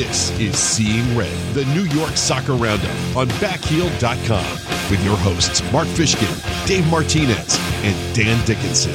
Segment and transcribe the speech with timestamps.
[0.00, 5.88] This is Seeing Red, the New York Soccer Roundup on backheel.com with your hosts Mark
[5.88, 8.94] Fishkin, Dave Martinez, and Dan Dickinson.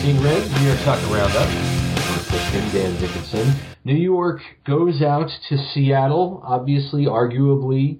[0.00, 1.48] Seeing Red, New York Soccer Roundup.
[1.48, 3.52] Mark Fishkin, Dan Dickinson.
[3.82, 7.98] New York goes out to Seattle, obviously, arguably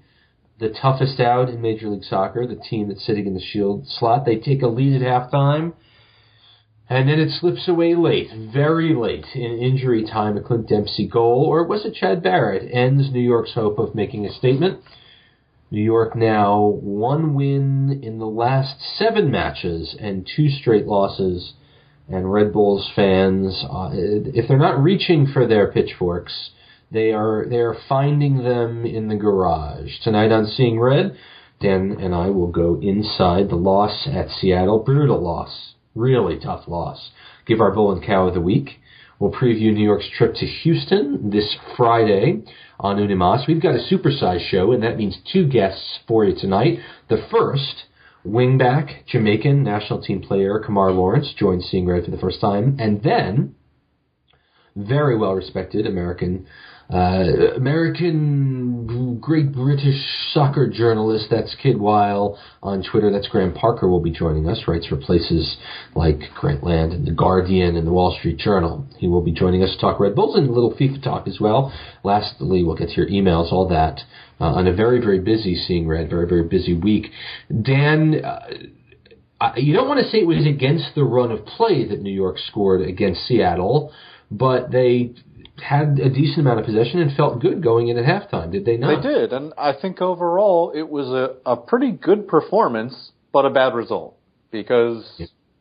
[0.61, 4.25] the toughest out in Major League Soccer, the team that's sitting in the shield slot.
[4.25, 5.73] They take a lead at halftime.
[6.93, 11.47] And then it slips away late, very late in injury time, a Clint Dempsey goal,
[11.49, 14.83] or was it Chad Barrett, ends New York's hope of making a statement.
[15.71, 21.55] New York now one win in the last seven matches and two straight losses.
[22.11, 26.51] And Red Bulls fans, uh, if they're not reaching for their pitchforks,
[26.91, 31.17] they are they are finding them in the garage tonight on Seeing Red.
[31.59, 37.11] Dan and I will go inside the loss at Seattle, brutal loss Really tough loss.
[37.47, 38.81] Give our bull and cow of the week.
[39.19, 42.43] We'll preview New York's trip to Houston this Friday
[42.81, 43.47] on Unimas.
[43.47, 46.79] We've got a supersized show, and that means two guests for you tonight.
[47.09, 47.85] The first,
[48.27, 52.77] wingback, Jamaican national team player Kemar Lawrence joins Seeing Red for the first time.
[52.81, 53.55] And then,
[54.75, 56.47] very well respected American
[56.91, 60.01] uh, American Great British
[60.33, 63.11] soccer journalist, that's Kid Weil on Twitter.
[63.11, 64.63] That's Graham Parker will be joining us.
[64.67, 65.57] Writes for places
[65.95, 68.87] like Grantland and The Guardian and The Wall Street Journal.
[68.99, 71.39] He will be joining us to talk Red Bulls and a little FIFA talk as
[71.41, 71.73] well.
[72.05, 74.01] Lastly, we'll get to your emails, all that
[74.41, 77.07] uh, on a very, very busy Seeing Red, very, very busy week.
[77.49, 82.03] Dan, uh, you don't want to say it was against the run of play that
[82.03, 83.93] New York scored against Seattle,
[84.31, 85.15] but they
[85.61, 88.77] had a decent amount of possession and felt good going in at halftime, did they
[88.77, 89.03] not?
[89.03, 93.51] They did, and I think overall it was a, a pretty good performance, but a
[93.51, 94.17] bad result
[94.51, 95.05] because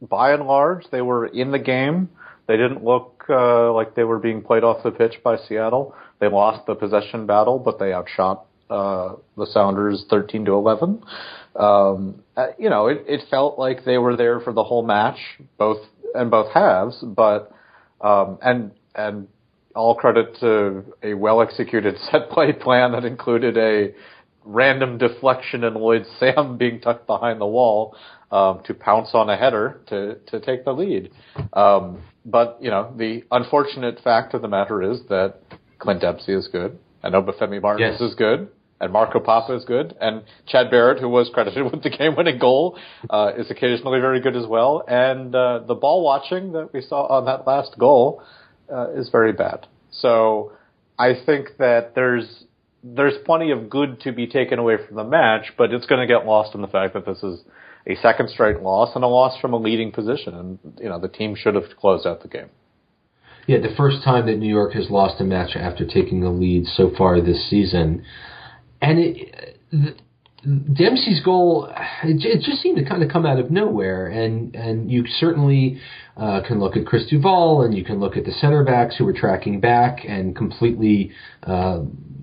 [0.02, 2.09] by and large they were in the game.
[2.48, 5.95] They didn't look uh, like they were being played off the pitch by Seattle.
[6.20, 11.03] They lost the possession battle, but they outshot uh, the Sounders 13 to 11.
[11.55, 15.17] Um, uh, you know, it, it felt like they were there for the whole match,
[15.58, 15.77] both
[16.14, 17.54] and both halves, but
[18.02, 19.27] um, and and
[19.76, 23.93] all credit to a well executed set play plan that included a
[24.43, 27.95] random deflection and Lloyd Sam being tucked behind the wall
[28.31, 31.11] um, to pounce on a header to to take the lead.
[31.54, 35.39] Um, but you know the unfortunate fact of the matter is that
[35.80, 38.10] Clint Dempsey is good, and Obafemi Martins yes.
[38.10, 38.49] is good,
[38.80, 42.77] and Marco Pappa is good, and Chad Barrett, who was credited with the game-winning goal,
[43.10, 44.83] uh, is occasionally very good as well.
[44.87, 48.23] And uh, the ball watching that we saw on that last goal
[48.71, 49.67] uh, is very bad.
[49.92, 50.54] So
[50.98, 52.45] I think that there's
[52.83, 56.11] there's plenty of good to be taken away from the match, but it's going to
[56.11, 57.42] get lost in the fact that this is
[57.87, 61.08] a second straight loss and a loss from a leading position, and you know the
[61.08, 62.49] team should have closed out the game.
[63.48, 66.65] Yeah, the first time that New York has lost a match after taking the lead
[66.65, 68.04] so far this season,
[68.81, 70.02] and it.
[70.44, 71.72] Dempsey's goal,
[72.04, 75.80] it, it, just seemed to kind of come out of nowhere, and and you certainly
[76.18, 79.06] uh, can look at Chris Duval, and you can look at the center backs who
[79.06, 81.12] were tracking back and completely,
[81.44, 81.82] uh,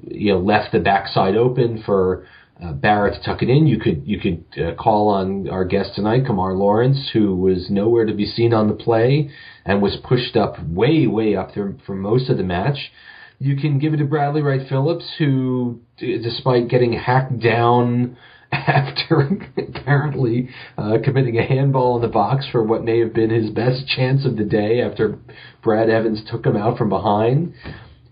[0.08, 2.26] you know, left the backside open for
[2.60, 3.68] uh, Barrett to tuck it in.
[3.68, 8.04] You could you could uh, call on our guest tonight, Kemar Lawrence, who was nowhere
[8.04, 9.30] to be seen on the play
[9.64, 12.90] and was pushed up way way up there for most of the match.
[13.38, 18.16] You can give it to Bradley Wright Phillips, who, despite getting hacked down
[18.52, 19.28] after
[19.58, 23.86] apparently uh, committing a handball in the box for what may have been his best
[23.86, 25.18] chance of the day after
[25.62, 27.52] Brad Evans took him out from behind.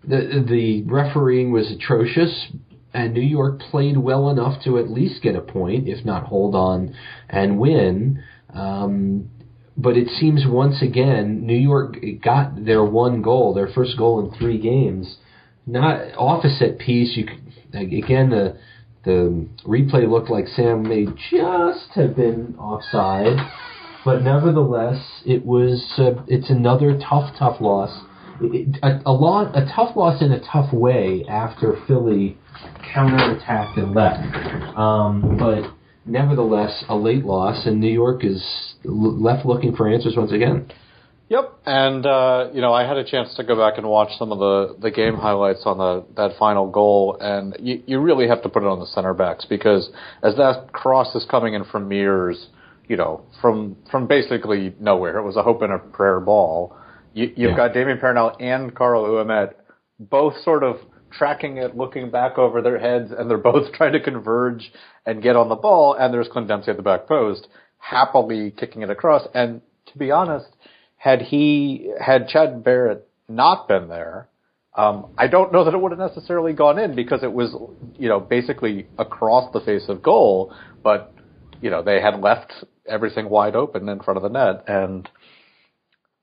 [0.05, 2.49] The, the refereeing was atrocious,
[2.93, 6.55] and New York played well enough to at least get a point, if not hold
[6.55, 6.95] on
[7.29, 8.23] and win.
[8.53, 9.31] Um,
[9.77, 14.39] but it seems once again New York got their one goal, their first goal in
[14.39, 15.17] three games.
[15.67, 17.17] Not off a set piece.
[17.17, 17.27] You
[17.77, 18.59] again the
[19.05, 23.39] the replay looked like Sam may just have been offside,
[24.05, 28.05] but nevertheless it was uh, it's another tough tough loss.
[28.83, 32.37] A, a lot a tough loss in a tough way after Philly
[32.95, 34.77] counterattacked and left.
[34.77, 35.73] Um, but
[36.05, 40.71] nevertheless, a late loss, and New York is left looking for answers once again.
[41.29, 44.31] Yep, and uh, you know I had a chance to go back and watch some
[44.31, 48.43] of the the game highlights on the that final goal, and you you really have
[48.43, 49.91] to put it on the center backs because
[50.23, 52.47] as that cross is coming in from Mears,
[52.87, 56.77] you know from from basically nowhere, it was a hope and a prayer ball.
[57.13, 57.57] You, you've yeah.
[57.57, 59.55] got Damien Perrinelle and Karl Ouimette
[59.99, 60.77] both sort of
[61.11, 64.71] tracking it, looking back over their heads, and they're both trying to converge
[65.05, 65.97] and get on the ball.
[65.99, 69.27] And there's Clint Dempsey at the back post, happily kicking it across.
[69.35, 70.49] And to be honest,
[70.97, 74.29] had he had Chad Barrett not been there,
[74.77, 77.49] Um, I don't know that it would have necessarily gone in because it was,
[77.97, 80.53] you know, basically across the face of goal,
[80.83, 81.15] but,
[81.63, 82.53] you know, they had left
[82.87, 85.09] everything wide open in front of the net and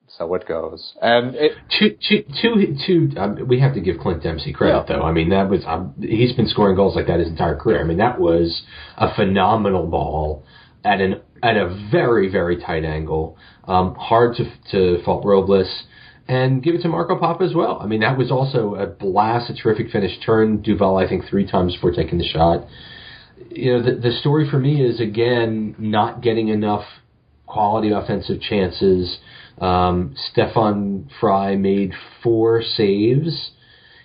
[0.08, 0.94] so it goes.
[1.02, 4.98] And it, two, two, two, two, um, we have to give Clint Dempsey credit Yeah.
[4.98, 5.04] though.
[5.04, 7.82] I mean, that was, um, he's been scoring goals like that his entire career.
[7.82, 8.62] I mean, that was
[8.98, 10.44] a phenomenal ball
[10.86, 13.38] at an, at a very, very tight angle.
[13.66, 15.84] Um, hard to, to fault Robles.
[16.26, 17.80] And give it to Marco Pappa as well.
[17.82, 20.12] I mean, that was also a blast, a terrific finish.
[20.26, 22.66] Turn Duval, I think, three times before taking the shot.
[23.50, 26.86] You know, the, the story for me is again not getting enough
[27.46, 29.18] quality offensive chances.
[29.60, 31.92] Um, Stefan Frei made
[32.24, 33.52] four saves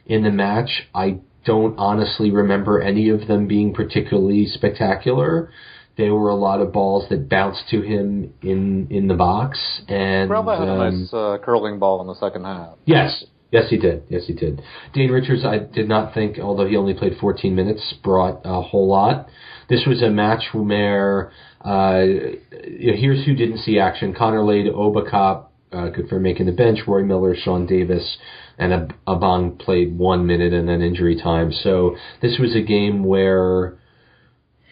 [0.04, 0.88] in the match.
[0.92, 5.52] I don't honestly remember any of them being particularly spectacular.
[5.98, 9.58] There were a lot of balls that bounced to him in in the box,
[9.88, 12.76] and Relva had a um, nice uh, curling ball in the second half.
[12.84, 14.04] Yes, yes, he did.
[14.08, 14.62] Yes, he did.
[14.94, 18.88] Dane Richards, I did not think, although he only played 14 minutes, brought a whole
[18.88, 19.26] lot.
[19.68, 22.04] This was a match where uh,
[22.52, 26.78] here's who didn't see action: Connor Lade, Obacop, uh, good for making the bench.
[26.86, 28.18] Roy Miller, Sean Davis,
[28.56, 31.52] and Ab- Abang played one minute and then injury time.
[31.52, 33.77] So this was a game where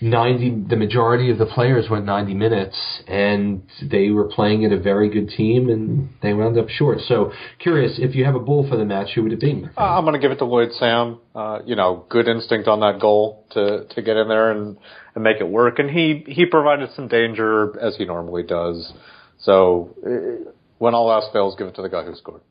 [0.01, 2.77] 90 the majority of the players went 90 minutes
[3.09, 7.33] and they were playing at a very good team and they wound up short so
[7.59, 10.05] curious if you have a bull for the match who would it be Uh, I'm
[10.05, 11.19] going to give it to Lloyd Sam.
[11.35, 14.77] Uh, you know, good instinct on that goal to to get in there and
[15.15, 15.79] and make it work.
[15.79, 18.93] And he he provided some danger as he normally does.
[19.39, 22.43] So uh, when all else fails, give it to the guy who scored.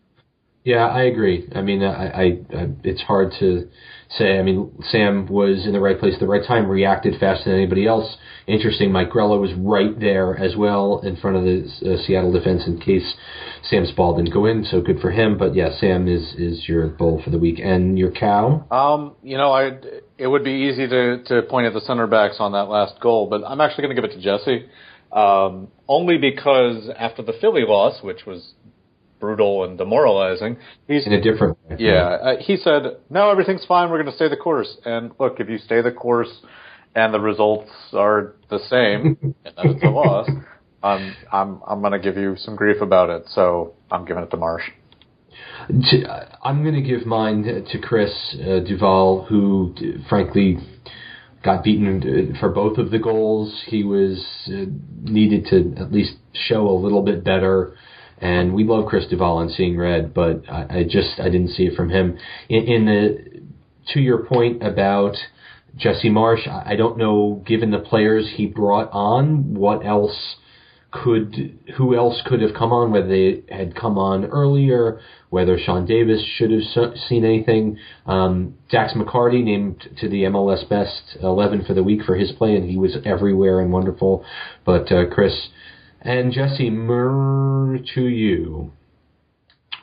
[0.65, 1.47] Yeah i agree.
[1.55, 3.69] I mean I, I, I it's hard to
[4.09, 4.37] say.
[4.37, 7.59] I mean sam was in the right place at the right time reacted faster than
[7.59, 8.17] anybody else.
[8.47, 12.63] Interesting mike grella was right there as well in front of the uh, seattle defense
[12.67, 13.15] in case
[13.63, 15.37] sam's ball didn't go in so good for him.
[15.37, 17.59] But yeah sam is is your bull for the week.
[17.59, 18.65] And your cow?
[18.71, 19.77] Um, you know, I
[20.17, 23.27] it would be easy to to point at the center backs on that last goal,
[23.29, 24.65] but I'm actually going to give it to Jesse.
[25.11, 28.54] Um, only because after the Philly loss, which was
[29.25, 30.57] brutal and demoralizing,
[30.87, 33.89] he's in a different way Yeah, uh, he said, "No, everything's fine.
[33.89, 36.33] We're going to stay the course." And look, if you stay the course
[36.93, 40.29] and the results are the same, and that it's a loss,
[40.83, 43.23] I'm I'm I'm going to give you some grief about it.
[43.29, 44.69] So I'm giving it to Marsch.
[46.43, 49.73] I'm going to give mine to Chris uh, Duval, who
[50.07, 50.59] frankly
[51.43, 53.63] got beaten uh, for both of the goals.
[53.67, 54.65] He was uh,
[55.01, 57.75] needed to at least show a little bit better.
[58.19, 61.63] And we love Chris Duval on Seeing Red, but I, I just I didn't see
[61.63, 62.17] it from him.
[62.49, 63.41] In, in the
[63.93, 65.15] to your point about
[65.75, 70.37] Jesse Marsch, I, I don't know, given the players he brought on, what else
[71.03, 72.91] could who else could have come on?
[72.91, 76.61] Whether they had come on earlier, whether Sean Davis should have
[77.09, 77.77] seen anything.
[78.05, 82.55] Um, Dax McCarty named to the MLS Best 11 for the week for his play,
[82.55, 84.23] and he was everywhere and wonderful.
[84.65, 85.49] But uh, Chris
[86.05, 88.71] and Jesse, mer to you.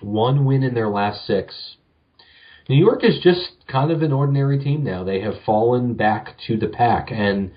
[0.00, 1.76] One win in their last six.
[2.68, 5.02] New York is just kind of an ordinary team now.
[5.02, 7.50] They have fallen back to the pack, and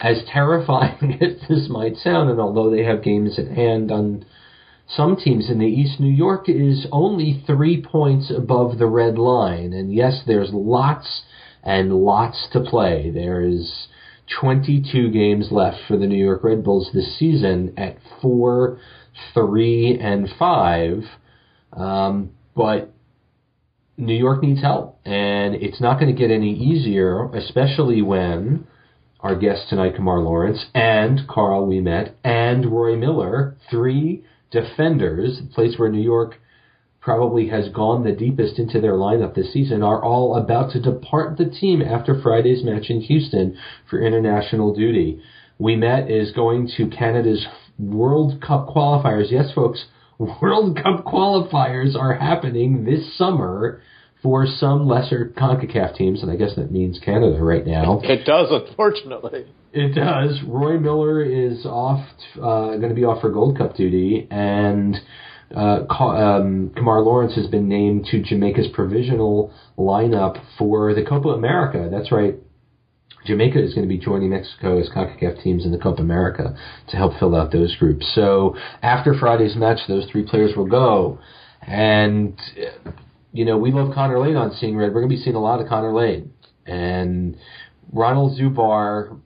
[0.00, 4.26] as terrifying as this might sound, and although they have games at hand on
[4.88, 9.72] some teams in the East, New York is only three points above the red line.
[9.72, 11.22] And yes, there's lots
[11.62, 13.10] and lots to play.
[13.10, 13.86] There is
[14.40, 18.78] 22 games left for the New York Red Bulls this season at four,
[19.34, 21.04] three, and five.
[21.72, 22.92] Um, but
[23.96, 28.66] New York needs help, and it's not going to get any easier, especially when
[29.20, 35.74] our guest tonight, Kemar Lawrence, and Karl Ouimette, and Roy Miller, three defenders, the place
[35.76, 36.36] where New York
[37.00, 41.38] probably has gone the deepest into their lineup this season, are all about to depart
[41.38, 43.56] the team after Friday's match in Houston
[43.88, 45.22] for international duty.
[45.60, 47.46] Ouimette is going to Canada's
[47.78, 49.30] World Cup qualifiers.
[49.30, 49.84] Yes, folks,
[50.18, 53.82] World Cup qualifiers are happening this summer
[54.22, 58.00] for some lesser CONCACAF teams, and I guess that means Canada right now.
[58.08, 59.46] It does, unfortunately.
[59.72, 60.40] It does.
[60.44, 62.04] Roy Miller is off,
[62.36, 64.96] uh, going to be off for Gold Cup duty, and
[65.54, 71.88] uh, um, Kemar Lawrence has been named to Jamaica's provisional lineup for the Copa America.
[71.90, 72.34] That's right.
[73.26, 76.56] Jamaica is going to be joining Mexico as CONCACAF teams in the Copa America
[76.88, 78.10] to help fill out those groups.
[78.14, 81.18] So after Friday's match, those three players will go.
[81.60, 82.38] And,
[83.32, 84.94] you know, we love Connor Lade on Seeing Red.
[84.94, 86.30] We're going to be seeing a lot of Connor Lade.
[86.64, 87.36] And
[87.92, 89.20] Ronald Zubar,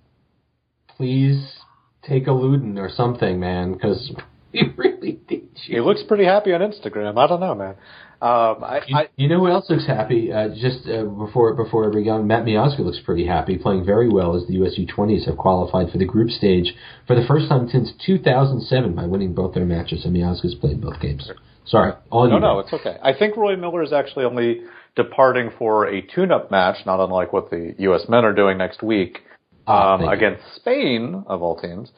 [0.97, 1.57] please
[2.03, 4.13] take a Luden or something, man, because
[4.59, 5.77] he really needs you.
[5.77, 7.19] He looks pretty happy on Instagram.
[7.19, 7.75] I don't know, man.
[8.21, 10.33] Um, I, You, I, you know who else looks happy?
[10.33, 14.37] Uh, just uh, before before we go, Matt Miazga looks pretty happy, playing very well
[14.37, 16.73] as the USU 20s have qualified for the group stage
[17.09, 20.05] for the first time since 2007 by winning both their matches.
[20.05, 21.29] And Miazga's played both games.
[21.67, 22.41] Sorry, all no, you.
[22.41, 22.97] no, it's okay.
[23.03, 24.63] I think Roy Miller is actually only
[24.95, 28.03] departing for a tune-up match, not unlike what the U.S.
[28.09, 29.19] men are doing next week
[29.67, 30.17] Ah, um, thank you.
[30.29, 31.91] against Spain, of all teams.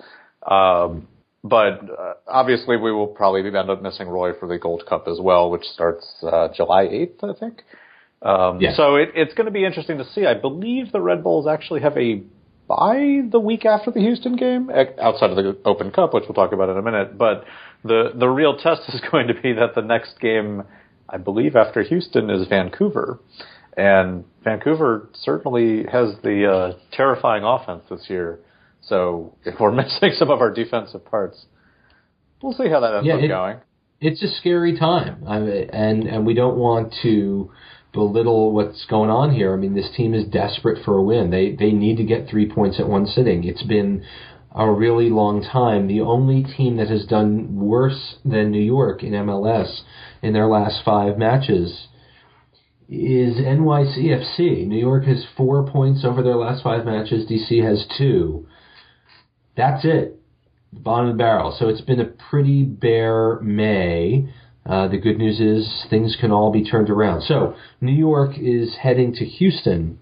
[0.51, 1.09] Um,
[1.45, 5.19] but uh, obviously, we will probably end up missing Roy for the Gold Cup as
[5.21, 7.63] well, which starts uh, July 8th, I think.
[8.23, 8.75] Um, Yeah.
[8.75, 10.25] So it, it's going to be interesting to see.
[10.25, 12.23] I believe the Red Bulls actually have a
[12.67, 16.53] bye the week after the Houston game, outside of the Open Cup, which we'll talk
[16.55, 17.19] about in a minute.
[17.19, 17.45] But
[17.85, 20.63] the the real test is going to be that the next game,
[21.11, 23.21] I believe, after Houston is Vancouver,
[23.77, 28.39] and Vancouver certainly has the uh, terrifying offense this year.
[28.89, 31.47] So if we're missing some of our defensive parts,
[32.43, 33.57] we'll see how that ends Yeah, up it- going.
[34.01, 37.51] it's a scary time, I mean, and and we don't want to
[37.93, 39.53] belittle what's going on here.
[39.55, 41.31] I mean, this team is desperate for a win.
[41.31, 43.45] They they need to get three points at one sitting.
[43.45, 44.05] It's been
[44.55, 45.87] a really long time.
[45.89, 49.81] The only team that has done worse than New York in MLS
[50.23, 51.89] in their last five matches
[52.89, 54.67] is NYCFC.
[54.67, 57.27] New York has four points over their last five matches.
[57.29, 58.47] DC has two.
[59.57, 60.21] That's it
[60.83, 61.55] bottom of the barrel.
[61.59, 64.29] So it's been a pretty bare May.
[64.67, 67.23] Uh, the good news is things can all be turned around.
[67.23, 69.99] So New York is heading to Houston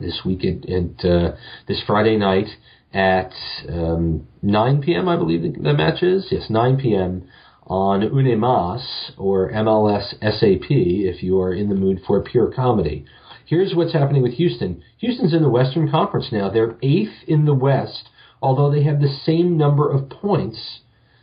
[0.00, 2.46] this week at uh, this Friday night
[2.92, 3.32] at
[3.68, 5.08] um, 9 p.m.
[5.08, 6.26] I believe the, the match is.
[6.30, 7.26] Yes, 9 p.m.
[7.66, 8.84] on Unimas
[9.16, 13.06] or MLS SAP if you are in the mood for pure comedy.
[13.46, 14.82] Here's what's happening with Houston.
[14.98, 16.50] Houston's in the Western Conference now.
[16.50, 18.08] They're eighth in the West,
[18.42, 20.80] although they have the same number of points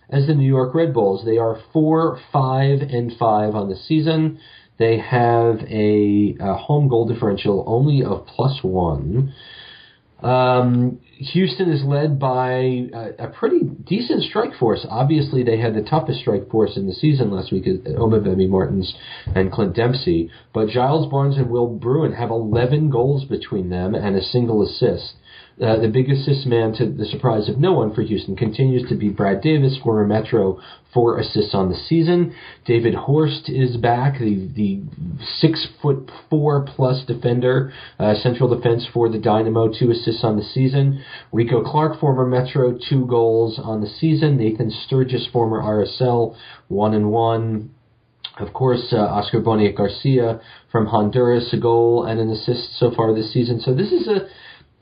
[0.10, 1.25] as the New York Red Bulls.
[1.25, 4.39] They are four, five, and five on the season.
[4.77, 9.34] They have a, a home goal differential only of plus one.
[10.22, 12.51] Um, Houston is led by
[12.93, 14.86] a, a pretty decent strike force.
[14.89, 18.93] Obviously, they had the toughest strike force in the season last week, uh, Obafemi Martins
[19.36, 20.29] and Clint Dempsey.
[20.53, 25.15] But Giles Barnes and Will Bruin have 11 goals between them and a single assist.
[25.62, 28.95] Uh, the big assist man, to the surprise of no one for Houston, continues to
[28.95, 30.60] be Brad Davis, former Metro,
[30.91, 32.33] four assists on the season.
[32.65, 34.81] David Horst is back, the the
[35.39, 40.43] six foot four plus defender, uh, central defense for the Dynamo, two assists on the
[40.43, 41.03] season.
[41.31, 44.38] Rico Clark, former Metro, two goals on the season.
[44.38, 46.36] Nathan Sturgis, former RSL,
[46.67, 47.69] one and one.
[48.39, 50.41] Of course, uh, Oscar Boniek Garcia
[50.72, 53.60] from Honduras, a goal and an assist so far this season.
[53.60, 54.27] So this is a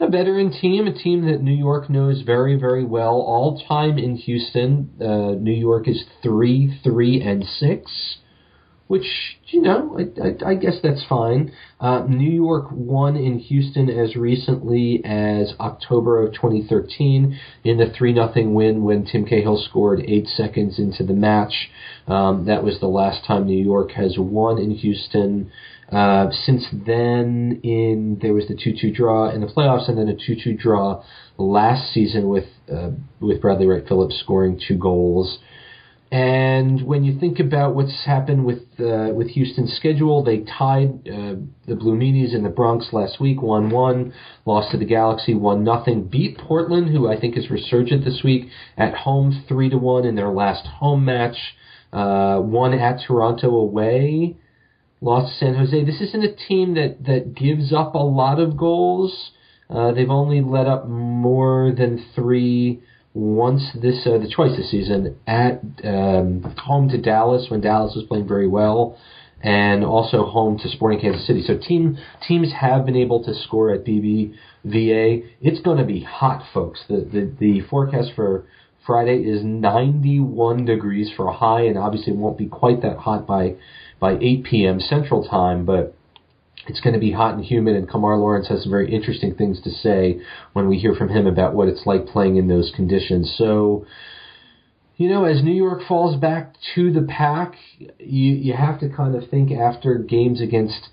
[0.02, 3.22] a veteran team, a team that New York knows very, very well.
[3.22, 8.18] All time in Houston, uh, New York is three, three, and six,
[8.88, 9.06] which
[9.52, 11.52] you know, I, I, I guess that's fine.
[11.80, 18.14] Uh, New York won in Houston as recently as October of 2013 in the three
[18.14, 21.70] nothing win when Tim Cahill scored eight seconds into the match.
[22.08, 25.52] Um, that was the last time New York has won in Houston.
[25.92, 30.16] Uh, since then, in there was the two-two draw in the playoffs, and then a
[30.16, 31.04] two-two draw
[31.38, 35.40] last season with uh, with Bradley Wright Phillips scoring two goals.
[36.14, 41.36] And when you think about what's happened with uh, with Houston's schedule, they tied uh,
[41.68, 44.14] the Blue Meanies in the Bronx last week, one one,
[44.46, 48.48] lost to the Galaxy one nothing, beat Portland, who I think is resurgent this week
[48.78, 51.38] at home three to one in their last home match,
[51.92, 54.38] uh, won at Toronto away
[55.02, 55.84] lost San Jose.
[55.84, 59.32] This isn't a team that, that gives up a lot of goals.
[59.70, 62.82] Uh, they've only let up more than three
[63.14, 68.06] once this uh, the twice this season at um, home to Dallas when Dallas was
[68.06, 68.98] playing very well,
[69.42, 71.44] and also home to Sporting Kansas City.
[71.46, 75.26] So team teams have been able to score at BBVA.
[75.42, 76.84] It's going to be hot, folks.
[76.88, 78.46] The the the forecast for
[78.86, 83.28] Friday is 91 degrees for a high, and obviously it won't be quite that hot
[83.28, 83.56] by
[84.02, 84.82] by 8 p.m.
[84.82, 85.96] Central Time, but
[86.68, 89.62] it's going to be hot and humid, and Kemar Lawrence has some very interesting things
[89.62, 90.20] to say
[90.54, 93.34] when we hear from him about what it's like playing in those conditions.
[93.38, 93.86] So,
[94.98, 99.16] you know, as New York falls back to the pack, you you have to kind
[99.16, 100.90] of think after games against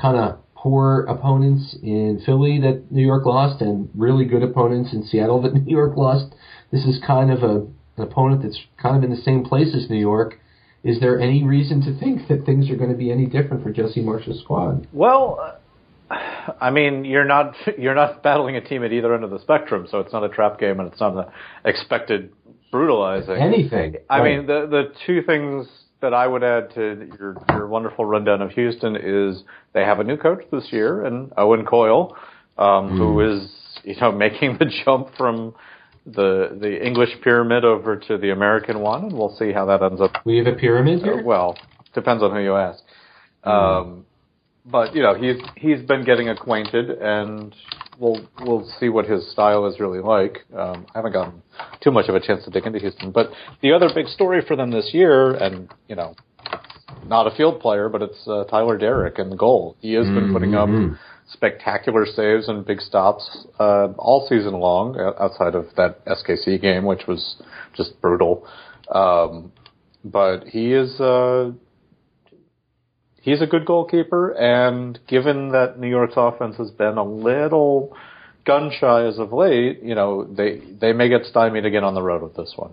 [0.00, 5.06] kind of poor opponents in Philly that New York lost, and really good opponents in
[5.06, 6.34] Seattle that New York lost.
[6.70, 9.88] This is kind of a an opponent that's kind of in the same place as
[9.90, 10.38] New York
[10.82, 13.70] is there any reason to think that things are going to be any different for
[13.70, 14.86] Jesse Marsch's squad?
[14.92, 15.58] Well,
[16.60, 19.86] I mean, you're not you're not battling a team at either end of the spectrum,
[19.90, 21.32] so it's not a trap game and it's not an
[21.64, 22.32] expected
[22.72, 23.36] brutalizing.
[23.36, 23.96] Anything.
[24.08, 24.36] I Right.
[24.38, 25.68] mean, the the two things
[26.00, 29.44] that I would add to your your wonderful rundown of Houston is
[29.74, 32.16] they have a new coach this year, and Owen Coyle,
[32.58, 33.50] um, who is
[33.84, 35.54] you know making the jump from
[36.06, 40.00] the the English pyramid over to the American one, and we'll see how that ends
[40.00, 40.12] up.
[40.24, 41.20] we have a pyramid here.
[41.20, 41.58] Uh, well,
[41.94, 42.82] depends on who you ask.
[43.44, 44.04] Um,
[44.66, 47.54] but you know, he's he's been getting acquainted, and
[47.98, 50.44] we'll we'll see what his style is really like.
[50.56, 51.42] Um, I haven't gotten
[51.82, 53.30] too much of a chance to dig into Houston, but
[53.62, 56.14] the other big story for them this year, and you know,
[57.06, 59.76] not a field player, but it's uh, Tyler Deric in the goal.
[59.80, 60.98] He has been putting up Mhm.
[61.32, 67.06] Spectacular saves and big stops uh, all season long, outside of that SKC game, which
[67.06, 67.36] was
[67.76, 68.46] just brutal.
[68.92, 69.52] Um,
[70.04, 71.52] but he is uh,
[73.20, 77.96] he's a good goalkeeper, and given that New York's offense has been a little
[78.44, 82.02] gun shy as of late, you know they they may get stymied again on the
[82.02, 82.72] road with this one.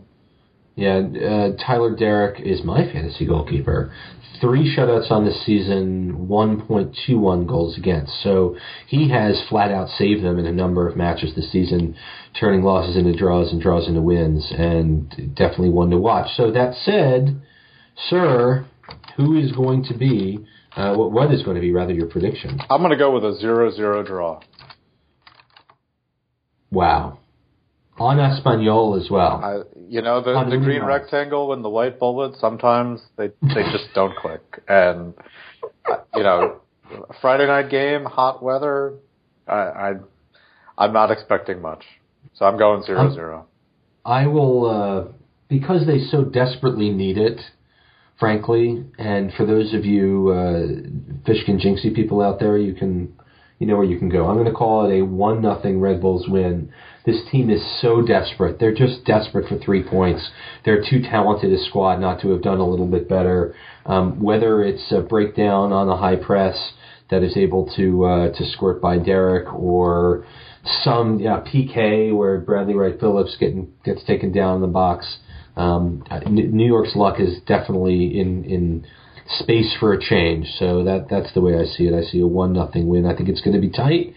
[0.78, 3.92] Yeah, uh, Tyler Deric is my fantasy goalkeeper.
[4.40, 8.14] Three shutouts on the season, 1.21 goals against.
[8.22, 8.56] So
[8.86, 11.96] he has flat out saved them in a number of matches this season,
[12.40, 16.30] turning losses into draws and draws into wins, and definitely one to watch.
[16.38, 17.42] So that said,
[18.08, 18.68] sir,
[19.16, 22.60] who is going to be, uh, what, what is going to be rather your prediction?
[22.70, 24.42] I'm going to go with a 0-0 draw.
[26.70, 27.18] Wow.
[28.00, 29.42] On Espanol as well.
[29.44, 32.38] I, you know the the green rectangle and the white bullet.
[32.40, 35.14] Sometimes they they just don't click, and
[35.90, 36.62] uh, you know,
[37.22, 38.94] Friday night game, hot weather.
[39.48, 39.94] I, I
[40.78, 41.84] I'm not expecting much,
[42.36, 43.46] so I'm going zero Um, zero.
[44.06, 45.12] I will, uh,
[45.50, 47.42] because they so desperately need it,
[48.20, 53.14] frankly, and for those of you uh, Fishkin Jinxie people out there, you can,
[53.60, 54.28] you know where you can go.
[54.28, 56.72] I'm going to call it a one nothing Red Bulls win.
[57.08, 58.60] This team is so desperate.
[58.60, 60.30] They're just desperate for three points.
[60.66, 63.56] They're too talented a squad not to have done a little bit better.
[63.86, 66.74] Um, whether it's a breakdown on the high press
[67.10, 70.26] that is able to uh, to squirt by Deric or
[70.84, 75.20] some yeah, PK where Bradley Wright Phillips getting gets taken down in the box.
[75.56, 78.86] Um, New York's luck is definitely in in
[79.40, 80.46] space for a change.
[80.60, 81.94] So that that's the way I see it.
[81.94, 83.06] I see a one nothing win.
[83.06, 84.14] I think it's going to be tight.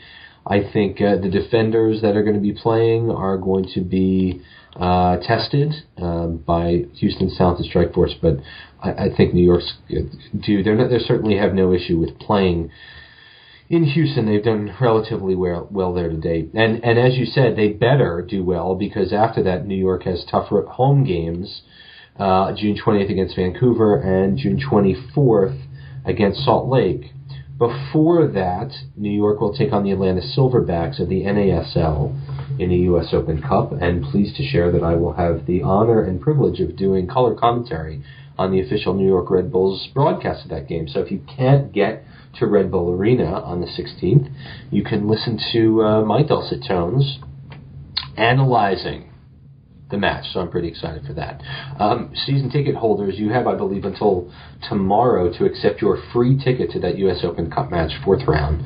[0.47, 4.43] I think uh, the defenders that are going to be playing are going to be
[4.77, 8.37] uh, tested um, by Houston's talented strike force, but
[8.83, 10.63] I, I think New York's do.
[10.63, 12.71] They're not, they certainly have no issue with playing
[13.71, 16.51] in Houston, they've done relatively well, well there to date.
[16.55, 20.25] And and as you said, they better do well because after that, New York has
[20.29, 21.63] tougher home games.
[22.19, 25.59] Uh, June 20th against Vancouver and June 24th
[26.05, 27.13] against Salt Lake.
[27.61, 32.77] Before that, New York will take on the Atlanta Silverbacks of the NASL in the
[32.89, 33.09] U.S.
[33.13, 33.73] Open Cup.
[33.73, 37.35] And pleased to share that I will have the honor and privilege of doing color
[37.35, 38.03] commentary
[38.39, 40.89] on the official New York Red Bulls broadcast of that game.
[40.89, 42.03] So if you can't get
[42.39, 44.33] to Red Bull Arena on the 16th,
[44.71, 47.19] you can listen to uh, my dulcet tones
[48.17, 49.10] analyzing
[49.91, 50.27] the match.
[50.33, 51.41] So I'm pretty excited for that.
[51.79, 54.33] Um, season ticket holders, you have, I believe, until
[54.69, 57.19] tomorrow to accept your free ticket to that U.S.
[57.23, 58.65] Open Cup match, fourth round.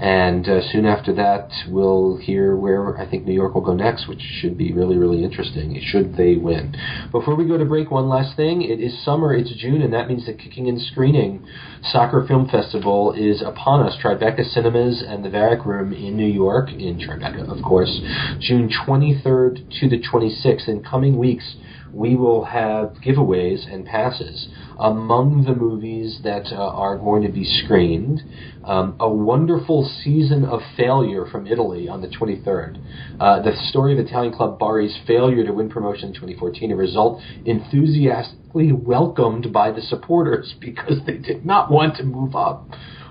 [0.00, 4.06] And uh, soon after that, we'll hear where I think New York will go next,
[4.06, 6.76] which should be really, really interesting, should they win.
[7.10, 8.62] Before we go to break, one last thing.
[8.62, 11.44] It is summer, it's June, and that means the Kicking and Screening
[11.82, 13.96] Soccer Film Festival is upon us.
[14.00, 18.00] Tribeca Cinemas and the Varick Room in New York, in Tribeca, of course,
[18.40, 20.68] June 23rd to the 26th.
[20.68, 21.56] In coming weeks,
[21.92, 24.48] we will have giveaways and passes
[24.78, 28.22] among the movies that uh, are going to be screened.
[28.64, 32.78] Um, a wonderful season of failure from Italy on the 23rd.
[33.18, 37.22] Uh, the story of Italian club Bari's failure to win promotion in 2014, a result
[37.44, 42.68] enthusiastically welcomed by the supporters because they did not want to move up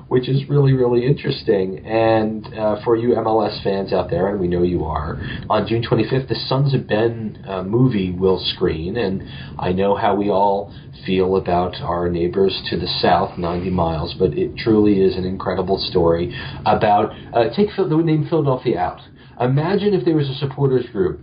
[0.07, 1.85] which is really, really interesting.
[1.85, 5.83] And uh, for you MLS fans out there, and we know you are, on June
[5.83, 8.97] 25th, the Sons of Ben uh, movie will screen.
[8.97, 9.23] And
[9.59, 10.73] I know how we all
[11.05, 15.77] feel about our neighbors to the south, 90 miles, but it truly is an incredible
[15.77, 19.01] story about, uh, take the name Philadelphia out.
[19.39, 21.19] Imagine if there was a supporters group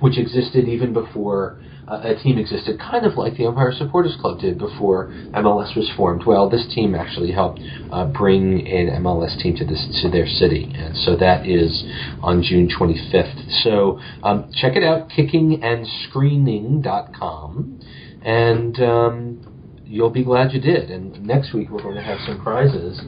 [0.00, 4.38] which existed even before uh, a team existed, kind of like the Empire Supporters Club
[4.40, 6.22] did before MLS was formed.
[6.26, 7.60] Well, this team actually helped
[7.92, 11.84] uh, bring an MLS team to this to their city, and so that is
[12.22, 13.62] on June 25th.
[13.62, 17.80] So um, check it out, kickingandscreening.com,
[18.22, 20.90] and um, you'll be glad you did.
[20.90, 23.00] And next week we're going to have some prizes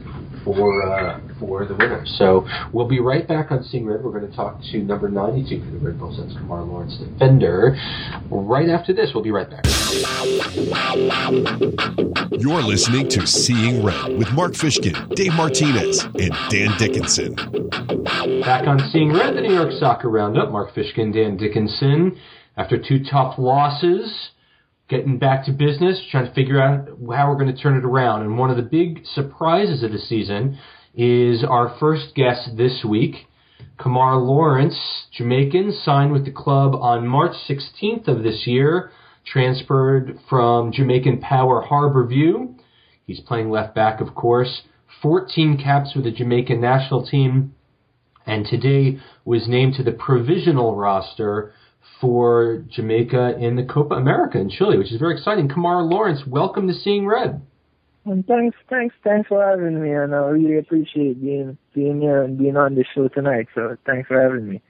[0.55, 2.03] for uh, for the winner.
[2.05, 4.03] So we'll be right back on Seeing Red.
[4.03, 7.77] We're going to talk to number 92 for the Red Bull Sens, Kemar Lawrence, defender.
[8.29, 9.65] Right after this, we'll be right back.
[12.39, 17.35] You're listening to Seeing Red with Mark Fishkin, Dave Martinez, and Dan Dickinson.
[18.41, 20.51] Back on Seeing Red, the New York Soccer Roundup.
[20.51, 22.17] Mark Fishkin, Dan Dickinson.
[22.55, 24.31] After two tough losses,
[24.89, 28.21] getting back to business, trying to figure out how we're going to turn it around.
[28.21, 30.57] And one of the big surprises of the season
[30.95, 33.27] is our first guest this week.
[33.79, 38.91] Kemar Lawrence, Jamaican, signed with the club on March 16th of this year,
[39.25, 42.55] transferred from Jamaican Power Harborview.
[43.05, 44.63] He's playing left back, of course.
[45.01, 47.53] 14 caps with the Jamaican national team,
[48.25, 51.53] and today was named to the provisional roster
[51.99, 55.49] for Jamaica in the Copa America in Chile, which is very exciting.
[55.49, 57.41] Kemar Lawrence, welcome to Seeing Red.
[58.05, 62.37] And thanks, thanks, thanks for having me, and I really appreciate being being here and
[62.37, 63.47] being on the show tonight.
[63.53, 64.61] So thanks for having me.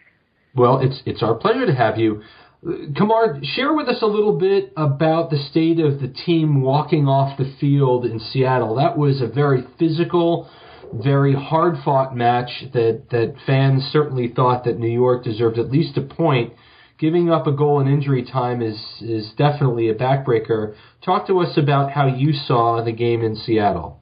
[0.55, 2.23] Well, it's it's our pleasure to have you.
[2.65, 7.37] Kemar, share with us a little bit about the state of the team walking off
[7.37, 8.75] the field in Seattle.
[8.75, 10.49] That was a very physical,
[10.91, 15.97] very hard fought match that, that fans certainly thought that New York deserved at least
[15.97, 16.53] a point
[16.99, 20.75] giving up a goal in injury time is is definitely a backbreaker.
[21.03, 24.01] Talk to us about how you saw the game in Seattle.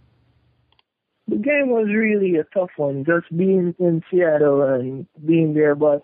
[1.27, 5.75] The game was really a tough one, just being in Seattle and being there.
[5.75, 6.03] But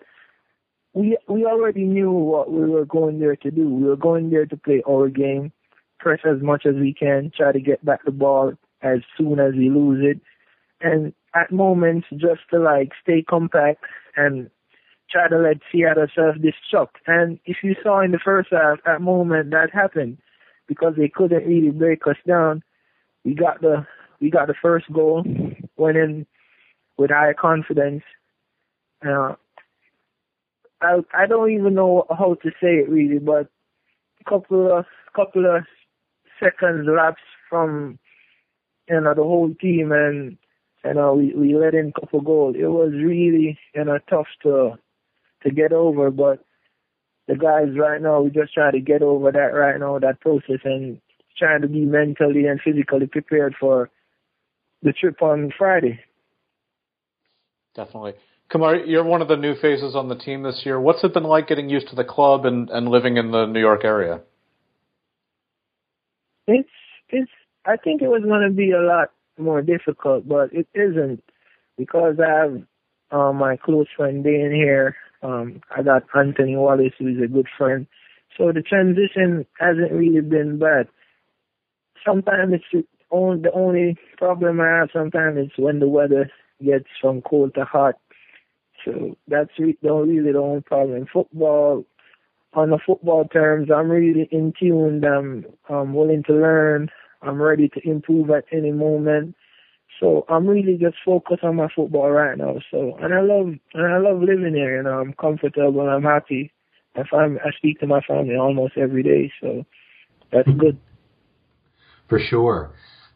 [0.93, 3.69] we we already knew what we were going there to do.
[3.69, 5.51] We were going there to play our game,
[5.99, 9.53] press as much as we can, try to get back the ball as soon as
[9.53, 10.19] we lose it,
[10.81, 13.83] and at moments just to like stay compact
[14.17, 14.49] and
[15.11, 16.95] try to let Seattle self-destruct.
[17.07, 20.17] And if you saw in the first half, at moment that happened
[20.67, 22.63] because they couldn't really break us down.
[23.25, 23.85] We got the
[24.19, 25.23] we got the first goal,
[25.77, 26.25] went in
[26.97, 28.03] with high confidence.
[29.05, 29.35] Uh,
[30.81, 33.49] I I don't even know how to say it really, but
[34.25, 35.63] a couple of couple of
[36.39, 37.99] seconds lapse from
[38.89, 40.37] you know the whole team and
[40.85, 42.55] you know we we let in a couple goals.
[42.57, 44.77] It was really you know tough to
[45.43, 46.11] to get over.
[46.11, 46.43] But
[47.27, 50.59] the guys right now, we just trying to get over that right now, that process,
[50.63, 50.99] and
[51.37, 53.89] trying to be mentally and physically prepared for
[54.81, 55.99] the trip on Friday.
[57.75, 58.13] Definitely.
[58.51, 60.79] Kemar, you're one of the new faces on the team this year.
[60.79, 63.61] What's it been like getting used to the club and, and living in the New
[63.61, 64.21] York area?
[66.47, 66.69] It's
[67.09, 67.31] it's.
[67.65, 71.23] I think it was going to be a lot more difficult, but it isn't
[71.77, 72.61] because I have
[73.11, 77.47] uh, my close friend Dan here um, I got Anthony Wallace, who is a good
[77.57, 77.87] friend.
[78.37, 80.87] So the transition hasn't really been bad.
[82.05, 86.31] Sometimes it's only, the only problem I have sometimes is when the weather
[86.63, 87.95] gets from cold to hot.
[88.85, 91.05] So that's re- the really the only problem.
[91.11, 91.85] Football,
[92.53, 95.03] on the football terms, I'm really in tune.
[95.05, 96.89] I'm, I'm willing to learn.
[97.21, 99.35] I'm ready to improve at any moment.
[100.01, 102.55] So I'm really just focused on my football right now.
[102.71, 104.77] So and I love and I love living here.
[104.77, 105.79] You know, I'm comfortable.
[105.81, 106.51] I'm happy.
[106.95, 109.31] I find I speak to my family almost every day.
[109.39, 109.63] So
[110.31, 110.59] that's mm-hmm.
[110.59, 110.79] good.
[112.09, 112.73] For sure.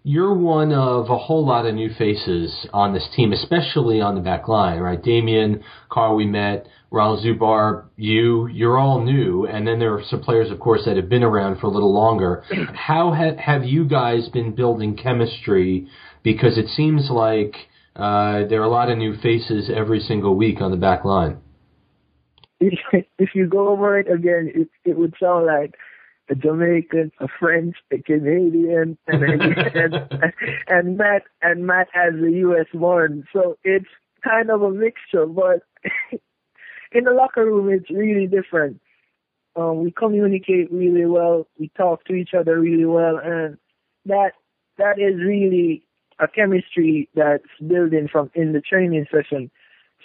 [0.07, 4.21] You're one of a whole lot of new faces on this team, especially on the
[4.21, 5.01] back line, right?
[5.01, 10.21] Damien, Karl, we met, Raul Zubar, you, you're all new, and then there are some
[10.21, 12.43] players, of course, that have been around for a little longer.
[12.75, 15.87] How ha- have you guys been building chemistry
[16.25, 17.55] because it seems like
[17.95, 21.37] uh, there are a lot of new faces every single week on the back line.
[23.17, 25.75] If you go over it again, it, it would sound like
[26.29, 29.23] a Jamaican, a French, a Canadian, and
[29.77, 30.33] and,
[30.67, 32.65] and Matt and Matt has a U.S.
[32.73, 33.25] born.
[33.31, 33.85] So it's
[34.23, 35.59] kind of a mixture, but
[36.91, 38.81] in the locker room, it's really different.
[39.55, 41.47] Um, we communicate really well.
[41.59, 43.57] We talk to each other really well, and
[44.05, 44.31] that
[44.77, 45.85] that is really
[46.19, 49.51] a chemistry that's building from in the training session.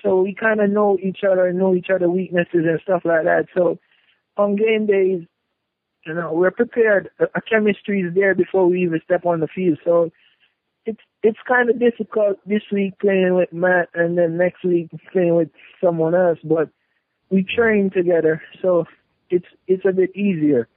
[0.03, 3.47] So we kind of know each other, know each other weaknesses and stuff like that.
[3.55, 3.79] So
[4.37, 5.27] on game days,
[6.07, 7.11] you know, we're prepared.
[7.21, 9.79] A, chemistry is there before we even step on the field.
[9.85, 10.11] So
[10.87, 15.37] it's it's kind of difficult this week playing with Matt and then next week playing
[15.37, 15.51] with
[15.83, 16.39] someone else.
[16.43, 16.71] But
[17.31, 18.87] we train together, so
[19.29, 20.69] it's it's a bit easier.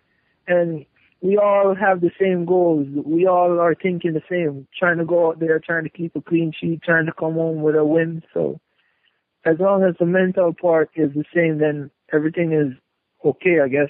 [0.48, 0.86] And
[1.24, 2.86] we all have the same goals.
[3.06, 6.22] We all are thinking the same, trying to go out there, trying to keep a
[6.22, 8.22] clean sheet, trying to come home with a win.
[8.34, 8.60] So
[9.46, 12.78] as long as the mental part is the same, then everything is
[13.26, 13.90] okay, I guess.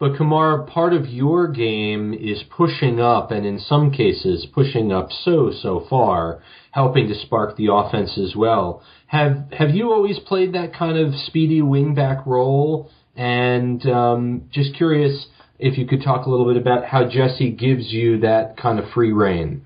[0.00, 5.10] But Kemar, part of your game is pushing up, and in some cases, pushing up
[5.12, 8.82] so so far, helping to spark the offense as well.
[9.08, 12.90] Have Have you always played that kind of speedy wingback role?
[13.16, 15.26] And um, just curious
[15.58, 18.90] if you could talk a little bit about how Jesse gives you that kind of
[18.92, 19.64] free reign.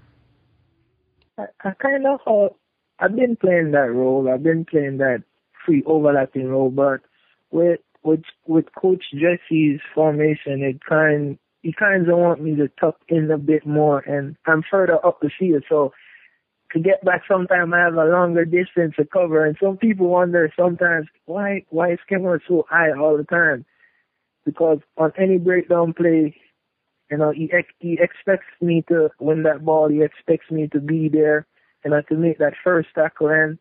[1.39, 2.55] I, I kind of uh,
[2.99, 4.29] I've been playing that role.
[4.33, 5.23] I've been playing that
[5.65, 7.01] free overlapping role, but
[7.51, 12.97] with with with Coach Jesse's formation, it kind he kind of want me to tuck
[13.09, 15.93] in a bit more, and I'm further up the field, so
[16.73, 20.53] to get back, sometimes I have a longer distance to cover, and some people wonder
[20.59, 23.65] sometimes why why is Kevin so high all the time?
[24.45, 26.37] Because on any breakdown play,
[27.11, 29.89] you know, he ex- he expects me to win that ball.
[29.89, 31.47] He expects me to be there,
[31.85, 33.29] and I to make that first tackle.
[33.29, 33.59] And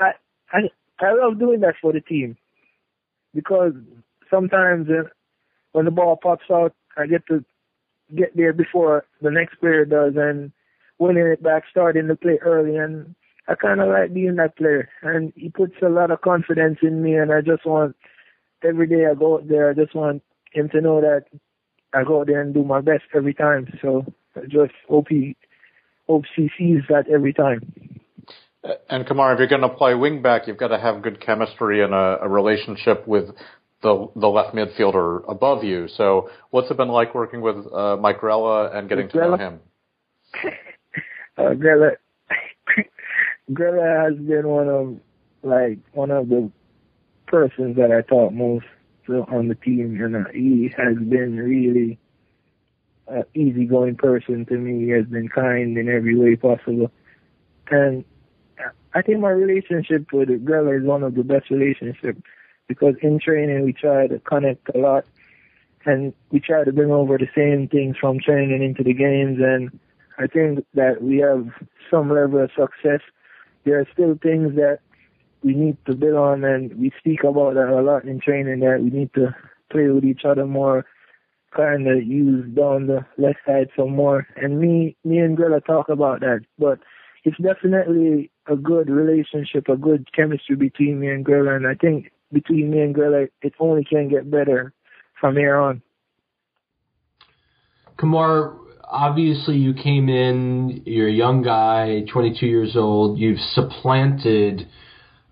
[0.00, 0.12] I
[0.52, 2.36] I I love doing that for the team
[3.34, 3.72] because
[4.30, 5.08] sometimes uh,
[5.72, 7.44] when the ball pops out, I get to
[8.14, 10.52] get there before the next player does and
[11.04, 12.76] winning it back, starting to play early.
[12.76, 13.14] And
[13.46, 14.88] I kind of like being that player.
[15.02, 17.14] And he puts a lot of confidence in me.
[17.14, 17.96] And I just want
[18.62, 21.24] every day I go out there, I just want him to know that
[21.92, 23.68] I go out there and do my best every time.
[23.82, 25.36] So I just hope he,
[26.08, 28.00] hope he sees that every time.
[28.88, 31.92] And Kemar, if you're going to play wingback, you've got to have good chemistry and
[31.92, 33.28] a, a relationship with
[33.82, 35.86] the the left midfielder above you.
[35.88, 39.60] So, what's it been like working with uh, Mike Grella and getting to know him?
[41.36, 41.96] uh, Grella,
[43.50, 44.96] Grella has been one of
[45.42, 46.50] like one of the
[47.26, 48.66] persons that I taught most
[49.08, 51.98] on the team, and uh, he has been really
[53.08, 54.86] an easygoing person to me.
[54.86, 56.90] He has been kind in every way possible,
[57.70, 58.04] and
[58.94, 62.22] I think my relationship with Grella is one of the best relationships
[62.68, 65.04] because in training we try to connect a lot
[65.84, 69.78] and we try to bring over the same things from training into the games and
[70.18, 71.48] I think that we have
[71.90, 73.00] some level of success.
[73.64, 74.80] There are still things that
[75.42, 78.80] we need to build on and we speak about that a lot in training that
[78.82, 79.34] we need to
[79.70, 80.86] play with each other more,
[81.54, 84.26] kind of use down the left side some more.
[84.36, 86.40] And me, me and Grella talk about that.
[86.58, 86.78] But
[87.24, 92.12] it's definitely a good relationship, a good chemistry between me and Grella, and I think
[92.32, 94.72] between me and Grella, it only can get better
[95.18, 95.82] from here on.
[97.96, 104.68] Kemar, obviously you came in, you're a young guy, 22 years old, you've supplanted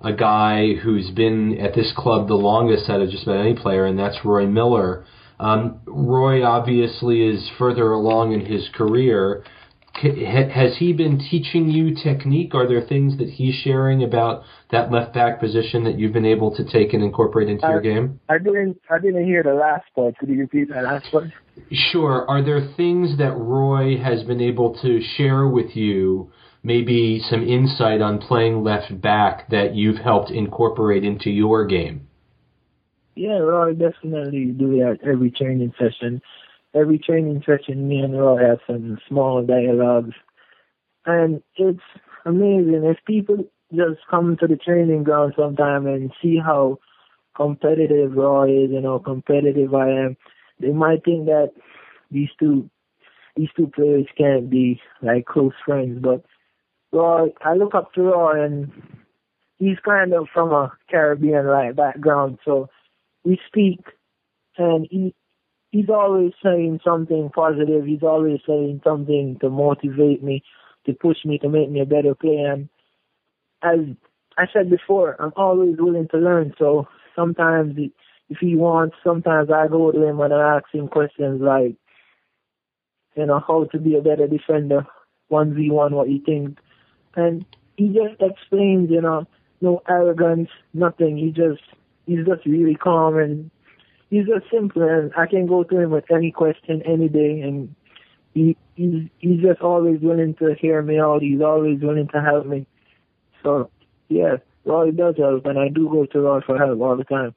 [0.02, 3.86] a guy who's been at this club the longest out of just about any player,
[3.86, 5.04] and that's Roy Miller.
[5.38, 9.44] Um, Roy obviously is further along in his career
[9.94, 12.54] has he been teaching you technique?
[12.54, 16.54] Are there things that he's sharing about that left back position that you've been able
[16.56, 18.20] to take and incorporate into I, your uh, game?
[18.28, 18.80] I didn't.
[18.90, 20.16] I didn't hear the last part.
[20.18, 21.24] Could you repeat that last part?
[21.70, 22.28] Sure.
[22.28, 26.32] Are there things that Roy has been able to share with you?
[26.64, 32.06] Maybe some insight on playing left back that you've helped incorporate into your game.
[33.16, 36.22] Yeah, Roy definitely do that every training session
[36.74, 40.14] every training session, me and Roy have some small dialogues.
[41.04, 41.80] And it's
[42.24, 46.78] amazing if people just come to the training ground sometime and see how
[47.34, 50.16] competitive Roy is and how competitive I am,
[50.60, 51.52] they might think that
[52.10, 52.68] these two
[53.34, 55.98] these two players can't be like close friends.
[56.02, 56.22] But
[56.92, 58.70] Roy, I look up to Roy and
[59.58, 62.68] he's kind of from a Caribbean like background, so
[63.24, 63.80] we speak
[64.58, 65.14] and he
[65.72, 67.84] he's always saying something positive.
[67.84, 70.44] He's always saying something to motivate me,
[70.86, 72.52] to push me, to make me a better player.
[72.52, 72.68] And
[73.62, 73.80] as
[74.38, 76.54] I said before, I'm always willing to learn.
[76.58, 77.76] So sometimes
[78.28, 81.74] if he wants, sometimes I go to him and I ask him questions like,
[83.16, 84.86] you know, how to be a better defender,
[85.30, 86.58] 1v1, what you think.
[87.14, 87.44] And
[87.76, 89.26] he just explains, you know,
[89.60, 91.16] no arrogance, nothing.
[91.16, 91.62] He just,
[92.06, 93.50] he's just really calm and
[94.12, 97.74] he's just simple, and I can go to him with any question any day, and
[98.34, 101.22] he he's he's just always willing to hear me out.
[101.22, 102.66] He's always willing to help me.
[103.42, 103.70] So
[104.08, 107.34] yeah, Roy does help, and I do go to Roy for help all the time.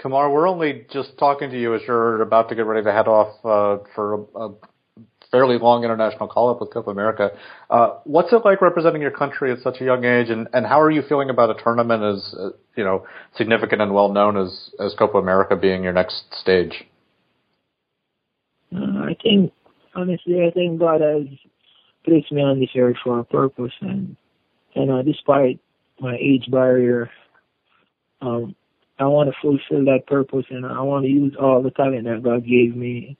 [0.00, 3.08] Kemar, we're only just talking to you as you're about to get ready to head
[3.08, 4.54] off uh, for a, a
[5.30, 7.30] fairly long international call up with Copa America.
[7.70, 10.80] Uh, what's it like representing your country at such a young age, and, and how
[10.80, 14.70] are you feeling about a tournament as uh, you know significant and well known as
[14.80, 16.84] as Copa America being your next stage?
[18.74, 19.52] Uh, I think
[19.94, 21.26] honestly, I think God has
[22.04, 24.16] placed me on this earth for a purpose, and
[24.74, 25.60] and despite
[26.00, 27.10] my age barrier,
[28.20, 28.54] um,
[28.98, 32.22] I want to fulfill that purpose and I want to use all the talent that
[32.22, 33.16] God gave me.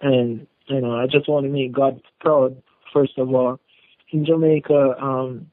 [0.00, 3.60] And, you know, I just want to make God proud, first of all.
[4.10, 5.50] In Jamaica, um,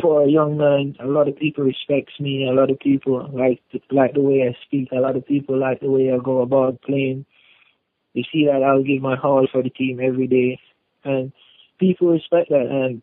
[0.00, 2.46] for a young man, a lot of people respects me.
[2.48, 4.90] A lot of people like like the way I speak.
[4.92, 7.26] A lot of people like the way I go about playing.
[8.14, 10.60] They see that I'll give my all for the team every day,
[11.04, 11.32] and
[11.78, 12.66] people respect that.
[12.70, 13.02] And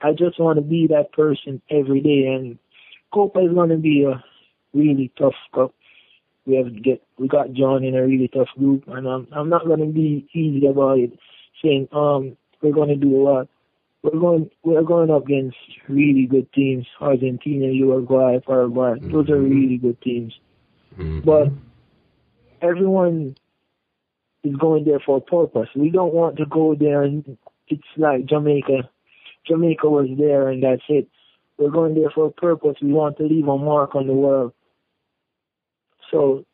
[0.00, 2.26] I just want to be that person every day.
[2.26, 2.58] And
[3.12, 4.22] Copa is going to be a
[4.72, 5.74] really tough cup.
[6.46, 9.64] We have get we got John in a really tough group, and I'm I'm not
[9.66, 11.12] going to be easy about it,
[11.62, 13.48] saying um we're going to do a lot.
[14.02, 15.56] We're going we're going up against
[15.88, 18.98] really good teams, Argentina, Uruguay, Paraguay.
[18.98, 19.12] Mm-hmm.
[19.12, 20.34] Those are really good teams.
[20.98, 21.20] Mm-hmm.
[21.20, 21.48] But
[22.60, 23.36] everyone
[24.42, 25.68] is going there for a purpose.
[25.74, 27.36] We don't want to go there and
[27.68, 28.88] it's like Jamaica.
[29.46, 31.08] Jamaica was there and that's it.
[31.58, 32.76] We're going there for a purpose.
[32.82, 34.52] We want to leave a mark on the world.
[36.14, 36.44] So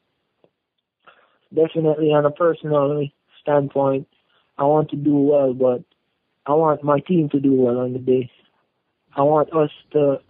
[1.54, 3.06] definitely on a personal
[3.42, 4.08] standpoint,
[4.56, 5.82] I want to do well, but
[6.46, 8.30] I want my team to do well on the day.
[9.14, 10.20] I want us to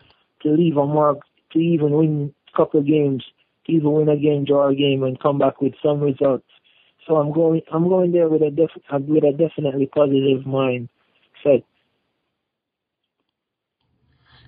[0.42, 1.18] to leave a mark,
[1.52, 3.22] to even win a couple games,
[3.66, 6.48] to even win a game, draw a game, and come back with some results.
[7.06, 10.88] So I'm going I'm going there with a def, with a definitely positive mind
[11.44, 11.62] set.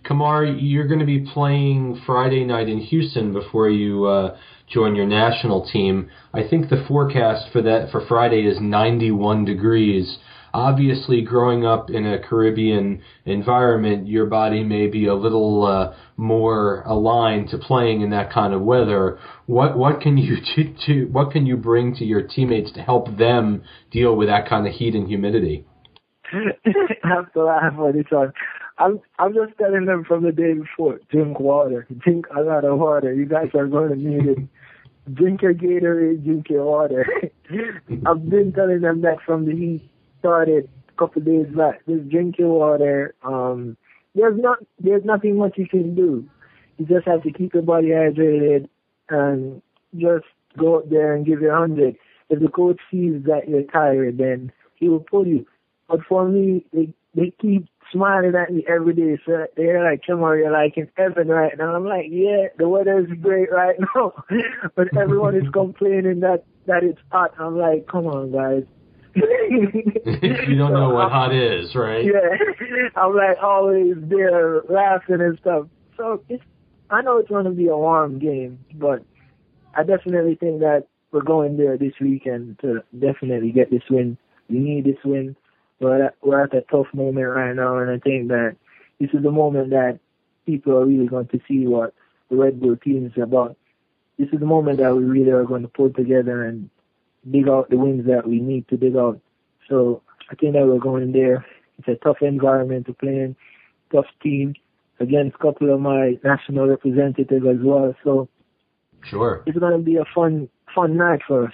[0.05, 4.37] Kemar, you're going to be playing Friday night in Houston before you uh,
[4.69, 6.11] join your national team.
[6.35, 10.19] I think the forecast for that for Friday is 91 degrees.
[10.55, 16.83] Obviously, growing up in a Caribbean environment, your body may be a little uh, more
[16.83, 19.19] aligned to playing in that kind of weather.
[19.47, 23.17] What what can you to, to what can you bring to your teammates to help
[23.17, 25.65] them deal with that kind of heat and humidity?
[26.33, 28.33] I have to laugh on.
[28.79, 32.79] I'm I'm just telling them from the day before, drink water, drink a lot of
[32.79, 33.13] water.
[33.13, 34.39] You guys are going to need it.
[35.15, 37.07] Drink your Gatorade, drink your water.
[38.07, 41.81] I've been telling them that from the heat started a couple of days back.
[41.89, 43.15] Just drink your water.
[43.23, 43.77] Um,
[44.15, 46.29] there's not there's nothing much you can do.
[46.79, 48.69] You just have to keep your body hydrated
[49.09, 49.61] and
[49.97, 50.25] just
[50.59, 51.97] go out there and give your hundred.
[52.31, 55.47] If the coach sees that you're tired, then he will pull you.
[55.89, 59.21] But for me, they they keep smiling at me every day.
[59.25, 61.75] So they're like, come on, you're like in heaven right now.
[61.75, 64.13] I'm like, yeah, the weather is great right now.
[64.75, 67.35] but everyone is complaining that, that it's hot.
[67.39, 68.65] I'm like, come on, guys.
[69.15, 72.05] you don't so know what I'm, hot is, right?
[72.05, 72.89] Yeah.
[72.97, 75.67] I'm like always there laughing and stuff.
[75.97, 76.43] So it's,
[76.91, 79.05] I know it's going to be a warm game, but
[79.77, 84.17] I definitely think that we're going there this weekend to definitely get this win.
[84.49, 85.37] We need this win
[85.83, 88.57] we're at, we're at a tough moment right now, and I think that
[89.01, 89.99] this is the moment that
[90.47, 91.95] people are really going to see what
[92.31, 93.57] the Red Bull team is about.
[94.19, 96.71] This is the moment that we really are going to pull together and
[97.31, 99.21] dig out the wins that we need to dig out.
[99.69, 101.45] So I think that we're going there.
[101.79, 103.37] It's a tough environment to play in,
[103.93, 104.55] tough team
[105.01, 107.95] against a couple of my national representatives as well.
[108.05, 108.29] So
[109.03, 111.53] sure, it's going to be a fun fun night for us.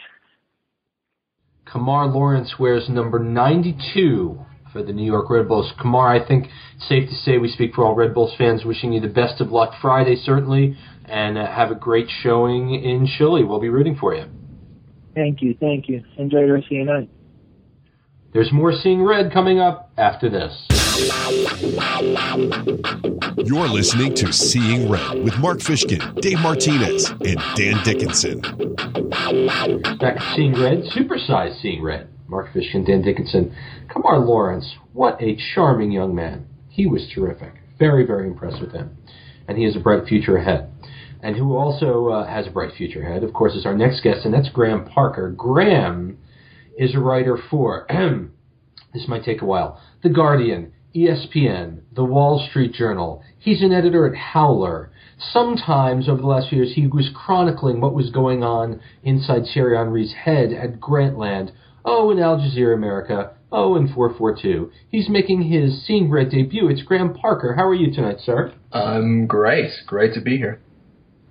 [1.73, 4.39] Kemar Lawrence wears number 92
[4.73, 5.73] for the New York Red Bulls.
[5.79, 8.93] Kemar, I think it's safe to say we speak for all Red Bulls fans, wishing
[8.93, 13.45] you the best of luck Friday, certainly, and uh, have a great showing in Chile.
[13.45, 14.25] We'll be rooting for you.
[15.15, 16.05] Thank you, thank you.
[16.17, 17.11] Enjoy the rest of your night.
[18.31, 20.67] There's more Seeing Red coming up after this.
[23.39, 28.41] You're listening to Seeing Red with Mark Fishkin, Dave Martinez, and Dan Dickinson.
[29.99, 32.11] Back to Seeing Red, supersized Seeing Red.
[32.29, 33.55] Mark Fishkin, Dan Dickinson.
[33.89, 36.47] Kemar Lawrence, what a charming young man.
[36.69, 37.55] He was terrific.
[37.79, 38.95] Very, very impressed with him.
[39.49, 40.71] And he has a bright future ahead.
[41.23, 44.27] And who also uh, has a bright future ahead, of course, is our next guest,
[44.27, 45.31] and that's Graham Parker.
[45.31, 46.19] Graham
[46.79, 47.87] is a writer for,
[48.95, 53.23] this might take a while, The Guardian, ESPN, The Wall Street Journal.
[53.39, 54.91] He's an editor at Howler.
[55.33, 59.77] Sometimes over the last few years, he was chronicling what was going on inside Thierry
[59.77, 61.51] Henry's head at Grantland.
[61.85, 63.33] Oh, in Al Jazeera America.
[63.51, 64.71] Oh, in 442.
[64.91, 66.69] He's making his Seeing Red debut.
[66.69, 67.55] It's Graham Parker.
[67.55, 68.53] How are you tonight, sir?
[68.73, 69.71] I'm great.
[69.87, 70.61] Great to be here.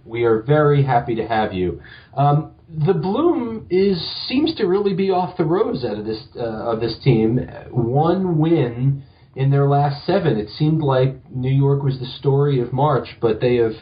[0.04, 1.82] We are very happy to have you.
[2.16, 3.98] Um, the bloom is
[4.28, 7.38] seems to really be off the rose out of this uh, of this team.
[7.72, 9.04] One win
[9.36, 10.38] in their last seven.
[10.38, 13.74] It seemed like New York was the story of March, but they have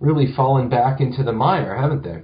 [0.00, 2.22] really fallen back into the mire, haven't they?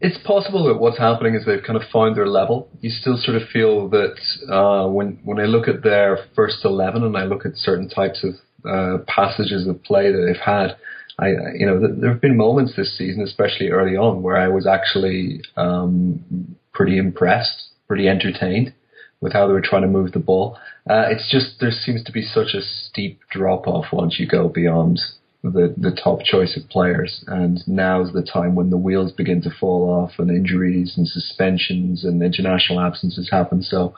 [0.00, 2.68] It's possible that what's happening is they've kind of found their level.
[2.80, 4.16] You still sort of feel that
[4.50, 8.24] uh, when when I look at their first eleven and I look at certain types
[8.24, 8.34] of
[8.64, 10.76] uh, passages of play that they've had,
[11.20, 14.66] I, you know, there have been moments this season, especially early on, where I was
[14.66, 18.72] actually um, pretty impressed, pretty entertained
[19.20, 20.58] with how they were trying to move the ball.
[20.88, 24.48] Uh, it's just there seems to be such a steep drop off once you go
[24.48, 24.98] beyond
[25.42, 29.50] the the top choice of players, and now's the time when the wheels begin to
[29.50, 33.62] fall off, and injuries and suspensions and international absences happen.
[33.62, 33.94] So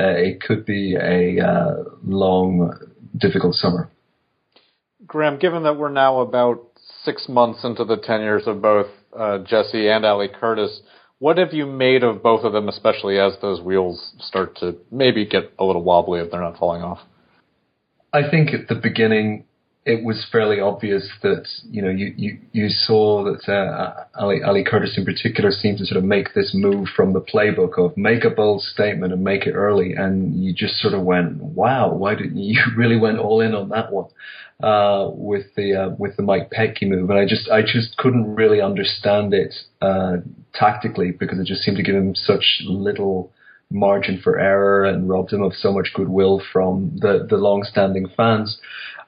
[0.00, 2.72] uh, it could be a uh, long,
[3.18, 3.90] difficult summer.
[5.06, 6.60] Graham, given that we're now about
[7.02, 8.86] six months into the tenures of both
[9.16, 10.80] uh, Jesse and Ali Curtis,
[11.18, 15.26] what have you made of both of them, especially as those wheels start to maybe
[15.26, 17.00] get a little wobbly if they're not falling off?
[18.12, 19.44] I think at the beginning
[19.86, 24.64] it was fairly obvious that you know you you, you saw that uh, Ali Ali
[24.64, 28.24] Curtis in particular seemed to sort of make this move from the playbook of make
[28.24, 32.14] a bold statement and make it early, and you just sort of went, wow, why
[32.14, 34.06] didn't you, you really went all in on that one
[34.62, 38.34] uh, with the uh, with the Mike Petke move, and I just I just couldn't
[38.34, 40.16] really understand it uh,
[40.54, 43.32] tactically because it just seemed to give him such little
[43.70, 48.58] margin for error and robbed him of so much goodwill from the the long-standing fans.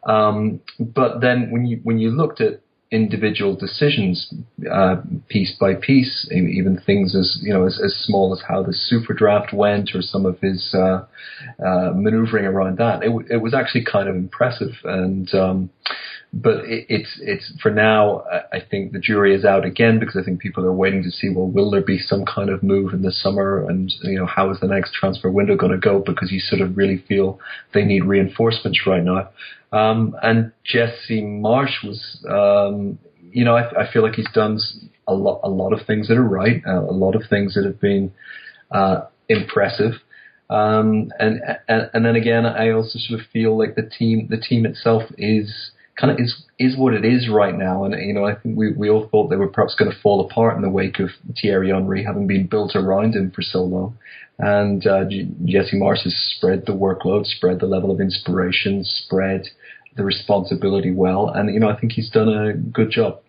[0.04, 2.60] Um, but then when you when you looked at
[2.90, 4.32] individual decisions,
[4.70, 4.96] uh,
[5.28, 9.12] piece by piece, even things as you know as, as small as how the super
[9.12, 11.04] draft went or some of his uh,
[11.64, 14.72] uh, maneuvering around that, it, it was actually kind of impressive.
[14.84, 15.70] And um,
[16.42, 18.22] but it, it's it's for now.
[18.52, 21.30] I think the jury is out again because I think people are waiting to see.
[21.30, 24.50] Well, will there be some kind of move in the summer, and you know how
[24.50, 26.00] is the next transfer window going to go?
[26.00, 27.40] Because you sort of really feel
[27.72, 29.30] they need reinforcements right now.
[29.72, 32.98] Um, and Jesse Marsch was, um,
[33.30, 34.60] you know, I, I, feel like he's done
[35.08, 37.64] a lot, a lot of things that are right, uh, a lot of things that
[37.64, 38.12] have been
[38.70, 39.92] uh, impressive.
[40.48, 44.36] Um, and, and and then again, I also sort of feel like the team, the
[44.36, 47.84] team itself is kind of is is what it is right now.
[47.84, 50.24] And you know, I think we we all thought they were perhaps going to fall
[50.24, 53.98] apart in the wake of Thierry Henry having been built around him for so long.
[54.38, 59.48] And uh, Jesse Marsch has spread the workload, spread the level of inspiration, spread
[59.96, 63.20] the responsibility well, and you know I think he's done a good job.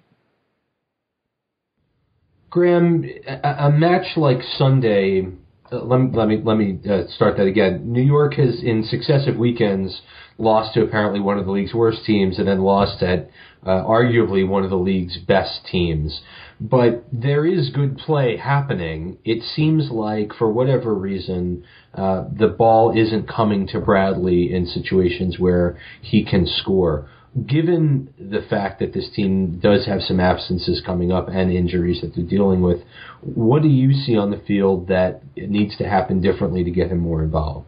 [2.49, 3.05] Graham,
[3.43, 5.27] a, match like Sunday.
[5.71, 7.91] Let me let me let me uh, start that again.
[7.91, 10.01] New York has, in successive weekends,
[10.37, 13.29] lost to apparently one of the league's worst teams, and then lost at
[13.65, 16.21] uh, arguably one of the league's best teams.
[16.61, 19.17] But there is good play happening.
[19.25, 25.37] It seems like, for whatever reason, uh, the ball isn't coming to Bradley in situations
[25.37, 27.09] where he can score.
[27.45, 32.15] Given the fact that this team does have some absences coming up and injuries that
[32.15, 32.79] they're dealing with,
[33.21, 36.99] what do you see on the field that needs to happen differently to get him
[36.99, 37.67] more involved?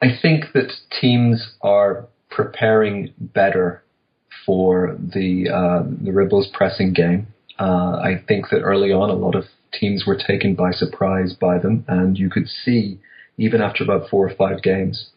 [0.00, 3.82] I think that teams are preparing better
[4.46, 7.26] for the uh, the Red Bulls pressing game.
[7.58, 11.58] Uh, I think that early on, a lot of teams were taken by surprise by
[11.58, 13.00] them, and you could see
[13.36, 15.10] even after about four or five games,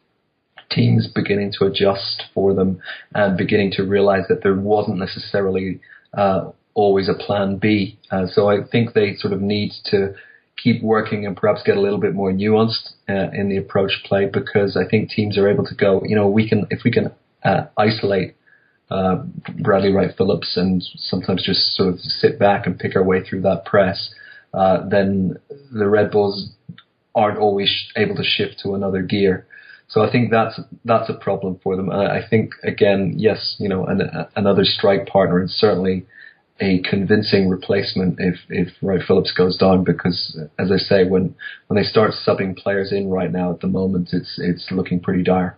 [0.74, 2.80] teams beginning to adjust for them
[3.13, 5.80] and beginning to realize that there wasn't necessarily
[6.17, 7.99] uh, always a plan B.
[8.11, 10.13] Uh, so I think they sort of need to
[10.61, 14.26] keep working and perhaps get a little bit more nuanced uh, in the approach play
[14.32, 17.11] because I think teams are able to go, you know, we can if we can
[17.43, 18.36] uh, isolate
[18.91, 19.24] uh,
[19.61, 23.41] Bradley Wright Phillips and sometimes just sort of sit back and pick our way through
[23.41, 24.13] that press,
[24.53, 25.38] uh, then
[25.71, 26.51] the Red Bulls
[27.15, 29.47] aren't always able to shift to another gear.
[29.94, 31.91] So I think that's that's a problem for them.
[31.91, 34.02] I think again, yes, you know, an,
[34.36, 36.08] another strike partner and certainly
[36.60, 41.36] a convincing replacement if if Wright Phillips goes down because as I say when
[41.68, 45.22] when they start subbing players in right now at the moment it's it's looking pretty
[45.22, 45.58] dire.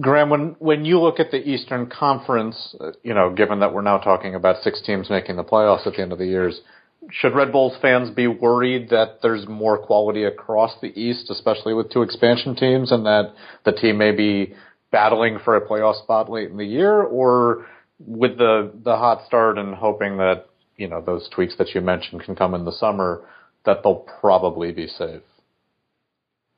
[0.00, 3.82] Graham, when when you look at the Eastern Conference, uh, you know, given that we're
[3.82, 6.62] now talking about six teams making the playoffs at the end of the years,
[7.10, 11.90] should Red Bulls fans be worried that there's more quality across the East, especially with
[11.90, 13.32] two expansion teams, and that
[13.64, 14.54] the team may be
[14.90, 17.66] battling for a playoff spot late in the year, or
[17.98, 20.46] with the the hot start and hoping that
[20.76, 23.22] you know those tweaks that you mentioned can come in the summer,
[23.64, 25.22] that they'll probably be safe?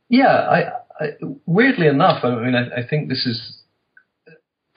[0.08, 0.72] Yeah, I
[1.46, 3.59] weirdly enough, I mean, I, I, think this is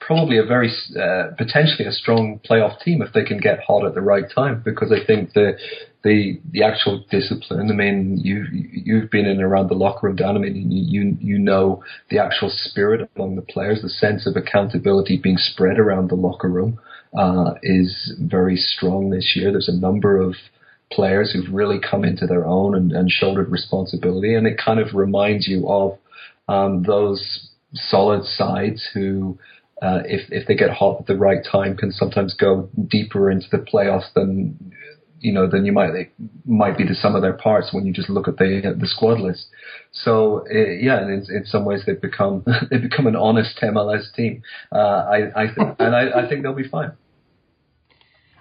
[0.06, 3.94] probably a very uh, potentially a strong playoff team if they can get hot at
[3.94, 4.62] the right time.
[4.64, 5.56] Because I think the
[6.02, 7.70] the the actual discipline.
[7.70, 10.36] I mean, you you've been in around the locker room, Dan.
[10.36, 15.18] I mean, you you know the actual spirit among the players, the sense of accountability
[15.22, 16.78] being spread around the locker room
[17.18, 19.50] uh, is very strong this year.
[19.50, 20.34] There's a number of
[20.92, 24.94] players who've really come into their own and, and shouldered responsibility, and it kind of
[24.94, 25.98] reminds you of
[26.46, 29.38] um, those solid sides who
[29.84, 33.46] uh, if if they get hot at the right time, can sometimes go deeper into
[33.50, 34.72] the playoffs than
[35.20, 36.10] you know than you might they
[36.46, 39.20] might be the sum of their parts when you just look at the the squad
[39.20, 39.46] list.
[39.92, 44.42] So uh, yeah, in, in some ways they've become they've become an honest MLS team.
[44.72, 46.92] Uh, I I th- and I, I think they'll be fine.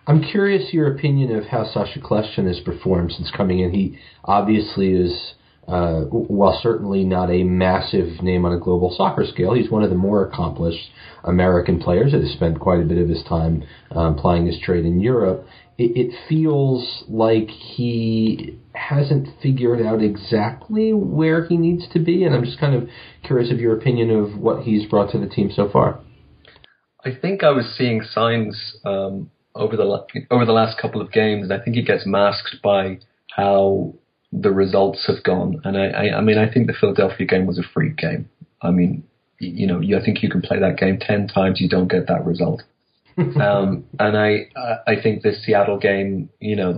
[0.08, 3.72] I'm curious your opinion of how Sacha Kljestan has performed since coming in.
[3.72, 5.36] He obviously is
[5.68, 9.89] uh, while certainly not a massive name on a global soccer scale, he's one of
[9.89, 10.89] the more accomplished
[11.24, 14.86] American players that has spent quite a bit of his time um, plying his trade
[14.86, 15.45] in Europe.
[15.78, 22.36] It, it feels like he hasn't figured out exactly where he needs to be, and
[22.36, 22.89] I'm just kind of
[23.24, 25.99] curious of your opinion of what he's brought to the team so far.
[27.05, 31.49] I think I was seeing signs um, over the over the last couple of games,
[31.49, 32.99] and I think it gets masked by
[33.36, 33.93] how
[34.34, 35.62] the results have gone.
[35.64, 38.30] And I, I, I mean, I think the Philadelphia game was a freak game.
[38.62, 39.04] I mean,
[39.40, 42.26] you know, I think you can play that game ten times, you don't get that
[42.26, 42.64] result.
[43.18, 44.48] um, and I,
[44.88, 46.72] I think the Seattle game, you know,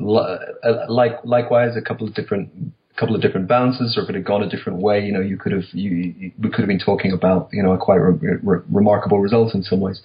[0.90, 2.50] like likewise, a couple of different
[2.98, 5.38] couple of different bounces, or if it had gone a different way, you know, you
[5.38, 8.38] could have you, you we could have been talking about you know a quite re-
[8.42, 10.02] re- remarkable result in some ways.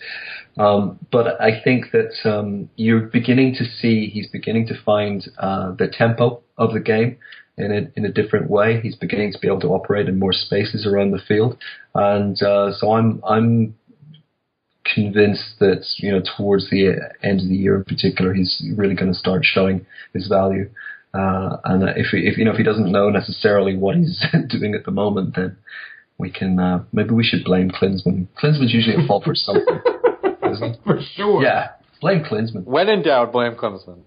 [0.58, 5.72] Um, but I think that um, you're beginning to see he's beginning to find uh,
[5.72, 7.18] the tempo of the game
[7.60, 8.80] in a in a different way.
[8.80, 11.56] He's beginning to be able to operate in more spaces around the field,
[11.94, 13.74] and uh, so I'm I'm
[14.94, 19.12] convinced that you know towards the end of the year in particular, he's really going
[19.12, 20.70] to start showing his value.
[21.12, 24.74] Uh, and if he, if you know if he doesn't know necessarily what he's doing
[24.74, 25.56] at the moment, then
[26.18, 28.28] we can uh, maybe we should blame Klinsmann.
[28.40, 29.80] Klinsmann's usually at fault for something,
[30.52, 30.80] isn't he?
[30.84, 31.42] For sure.
[31.42, 32.64] Yeah, blame Klinsmann.
[32.64, 34.02] When in doubt, blame Klinsmann.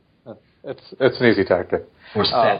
[0.64, 1.84] It's it's an easy tactic.
[2.16, 2.60] Or uh,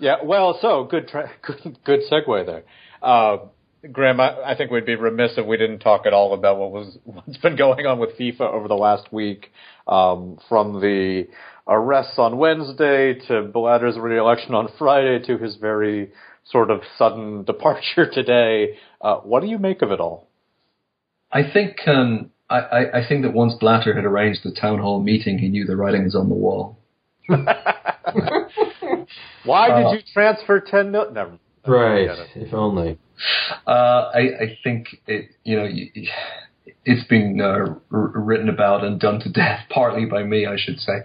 [0.00, 0.16] yeah.
[0.22, 2.64] Well, so good tra- good good segue there.
[3.02, 3.48] Uh,
[3.92, 6.72] Graham, I, I, think we'd be remiss if we didn't talk at all about what
[6.72, 9.50] was what's been going on with FIFA over the last week,
[9.86, 11.28] um, from the
[11.66, 16.10] arrests on Wednesday to Blatter's re-election on Friday to his very
[16.44, 18.78] sort of sudden departure today.
[19.00, 20.28] Uh, what do you make of it all?
[21.30, 25.38] I think um, I, I, think that once Blatter had arranged the town hall meeting,
[25.38, 26.78] he knew the writing was on the wall.
[29.48, 31.14] Why uh, did you transfer ten million?
[31.14, 31.38] Never.
[31.66, 32.08] Right.
[32.34, 32.98] If only.
[33.66, 35.30] Uh, I, I think it.
[35.44, 35.68] You know,
[36.84, 41.02] it's been uh, written about and done to death, partly by me, I should say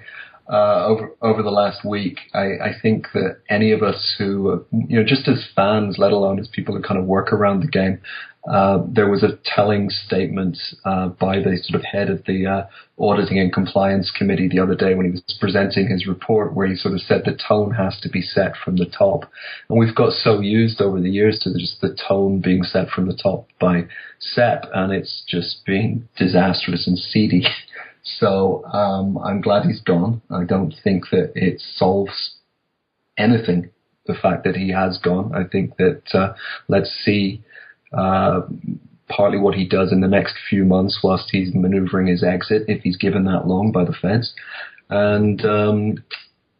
[0.51, 2.19] uh, over over the last week.
[2.33, 6.11] I, I think that any of us who, uh, you know, just as fans, let
[6.11, 8.01] alone as people who kind of work around the game,
[8.49, 12.65] uh, there was a telling statement uh, by the sort of head of the uh,
[12.99, 16.75] auditing and compliance committee the other day when he was presenting his report, where he
[16.75, 19.31] sort of said the tone has to be set from the top,
[19.69, 23.07] and we've got so used over the years to just the tone being set from
[23.07, 23.83] the top by
[24.19, 27.45] Sepp, and it's just being disastrous and seedy.
[28.19, 30.21] So um, I'm glad he's gone.
[30.29, 32.35] I don't think that it solves
[33.17, 33.69] anything.
[34.07, 35.31] The fact that he has gone.
[35.33, 36.33] I think that uh,
[36.67, 37.41] let's see
[37.93, 38.41] uh,
[39.09, 42.81] partly what he does in the next few months whilst he's manoeuvring his exit, if
[42.83, 44.33] he's given that long by the feds,
[44.89, 46.03] and um,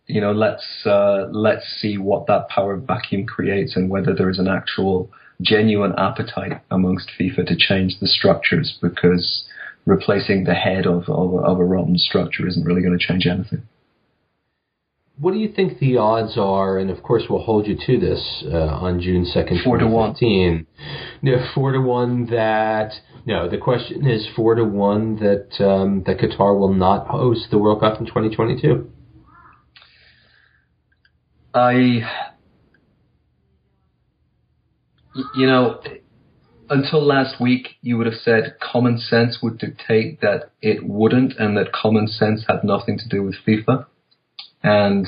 [0.07, 4.39] you know let's uh, let's see what that power vacuum creates and whether there is
[4.39, 5.09] an actual
[5.41, 9.45] genuine appetite amongst FIFA to change the structures because
[9.85, 13.61] replacing the head of, of, of a rotten structure isn't really going to change anything.
[15.19, 16.79] What do you think the odds are?
[16.79, 20.15] And of course, we'll hold you to this uh, on June second, four to one.
[21.21, 22.25] No, four to one.
[22.31, 22.93] That
[23.25, 23.47] no.
[23.47, 27.81] The question is four to one that um, that Qatar will not host the World
[27.81, 28.89] Cup in 2022.
[31.53, 31.71] I,
[35.35, 35.79] you know,
[36.71, 41.55] until last week, you would have said common sense would dictate that it wouldn't, and
[41.57, 43.85] that common sense had nothing to do with FIFA.
[44.63, 45.07] And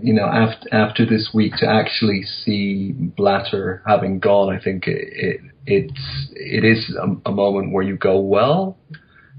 [0.00, 5.08] you know, after after this week, to actually see Blatter having gone, I think it,
[5.12, 8.78] it it's it is a, a moment where you go, well,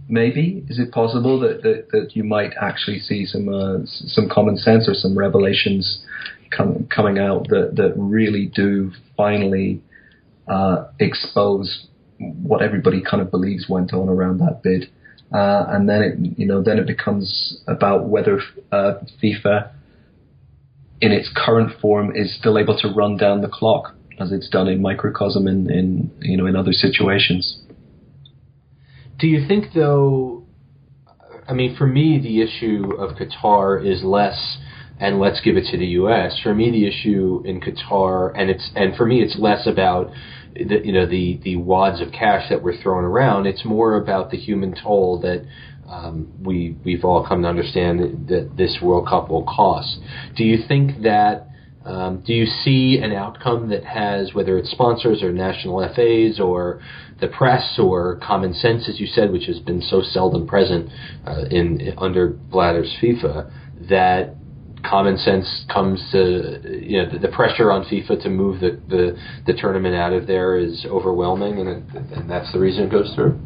[0.09, 4.57] maybe is it possible that that, that you might actually see some uh, some common
[4.57, 6.05] sense or some revelations
[6.55, 9.82] com- coming out that that really do finally
[10.47, 11.88] uh, expose
[12.20, 14.89] what everybody kind of believes went on around that bid.
[15.34, 18.39] Uh, and then it, you know, then it becomes about whether
[18.71, 19.71] uh, FIFA,
[21.01, 24.67] in its current form, is still able to run down the clock as it's done
[24.67, 27.61] in microcosm in, in you know in other situations.
[29.19, 30.43] Do you think, though?
[31.47, 34.57] I mean, for me, the issue of Qatar is less
[34.99, 36.39] and let's give it to the U.S.
[36.41, 40.11] For me, the issue in Qatar, and it's and for me, it's less about
[40.56, 43.45] the you know the the wads of cash that we're throwing around.
[43.45, 45.45] It's more about the human toll that
[45.89, 49.99] um, we we've all come to understand that this World Cup will cost.
[50.36, 51.47] Do you think that?
[51.86, 56.82] Um, do you see an outcome that has, whether it's sponsors or national FAs or
[57.20, 60.89] the press or common sense, as you said, which has been so seldom present
[61.28, 63.51] uh, in under Blatter's FIFA,
[63.89, 64.38] that
[64.84, 69.17] common sense comes to you know the, the, pressure on FIFA to move the, the,
[69.47, 71.84] the tournament out of there is overwhelming, and, it,
[72.17, 73.39] and that's the reason it goes through.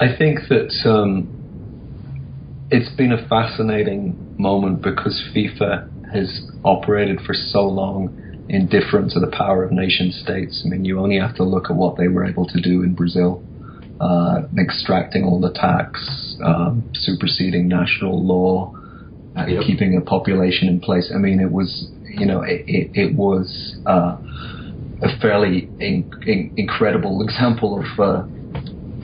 [0.00, 1.28] I think that um,
[2.70, 9.20] it's been a fascinating moment because FIFA has operated for so long in indifferent to
[9.20, 10.62] the power of nation states.
[10.64, 12.94] I mean, you only have to look at what they were able to do in
[12.94, 13.42] Brazil,
[14.00, 18.74] uh, extracting all the tax, um, superseding national law
[19.36, 19.62] uh, yep.
[19.64, 21.10] keeping a population in place.
[21.14, 24.16] I mean, it was, you know, it, it, it was uh,
[25.02, 28.22] a fairly in, in, incredible example of uh,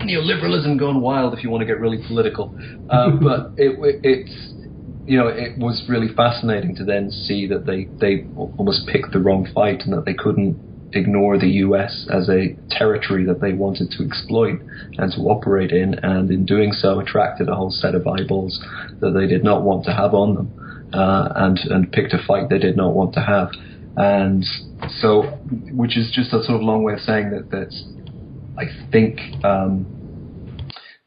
[0.04, 2.54] neoliberalism gone wild, if you want to get really political.
[2.88, 4.54] Uh, but it, it's,
[5.06, 9.18] you know, it was really fascinating to then see that they, they almost picked the
[9.18, 13.90] wrong fight and that they couldn't ignore the US as a territory that they wanted
[13.92, 14.60] to exploit
[14.98, 18.62] and to operate in, and in doing so, attracted a whole set of eyeballs
[19.00, 22.48] that they did not want to have on them, uh, and and picked a fight
[22.48, 23.50] they did not want to have,
[23.96, 24.44] and
[25.00, 25.22] so,
[25.72, 27.72] which is just a sort of long way of saying that that
[28.58, 29.20] I think.
[29.44, 29.96] Um,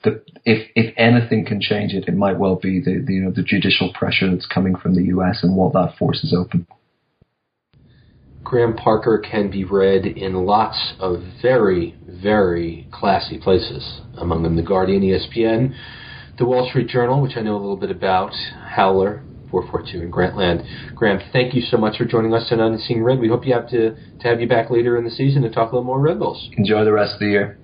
[0.04, 3.32] the, if if anything can change it, it might well be the, the you know
[3.32, 5.40] the judicial pressure that's coming from the U.S.
[5.44, 6.68] and what that forces open.
[8.44, 14.62] Graham Parker can be read in lots of very, very classy places, among them The
[14.62, 15.74] Guardian, ESPN,
[16.38, 18.34] The Wall Street Journal, which I know a little bit about,
[18.68, 20.96] Howler, 442 and Grantland.
[20.96, 23.20] Graham, thank you so much for joining us tonight on Seeing Red.
[23.20, 25.72] We hope you have to, to have you back later in the season to talk
[25.72, 26.50] a little more Red Bulls.
[26.58, 27.60] Enjoy the rest of the year.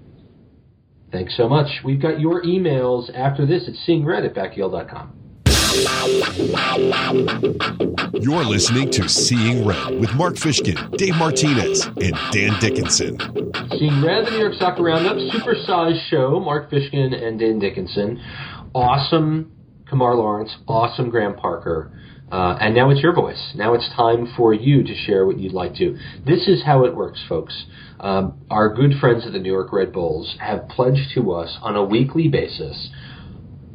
[1.12, 1.82] Thanks so much.
[1.84, 5.16] We've got your emails after this at seeingred at backheel.com.
[8.20, 13.18] You're listening to Seeing Red with Mark Fishkin, Dave Martinez, and Dan Dickinson.
[13.78, 16.40] Seeing Red, the New York Soccer Roundup, supersized show.
[16.42, 18.22] Mark Fishkin and Dan Dickinson.
[18.76, 19.54] Awesome
[19.90, 21.92] Kemar Lawrence, awesome Graham Parker.
[22.30, 23.54] Uh, and now it's your voice.
[23.56, 25.98] Now it's time for you to share what you'd like to.
[26.26, 27.66] This is how it works, folks.
[28.00, 31.76] Um, our good friends at the New York Red Bulls have pledged to us on
[31.76, 32.90] a weekly basis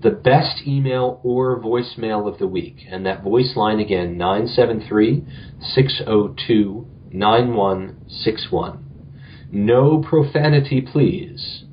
[0.05, 2.77] the best email or voicemail of the week.
[2.89, 5.25] And that voice line again, 973
[5.61, 8.85] 602 9161.
[9.51, 11.65] No profanity, please.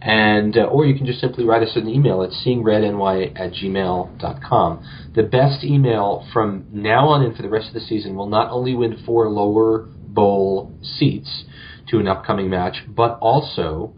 [0.00, 5.10] And, uh, or you can just simply write us an email at seeingredny at gmail.com.
[5.14, 8.50] The best email from now on in for the rest of the season will not
[8.50, 11.44] only win four lower bowl seats
[11.88, 13.94] to an upcoming match, but also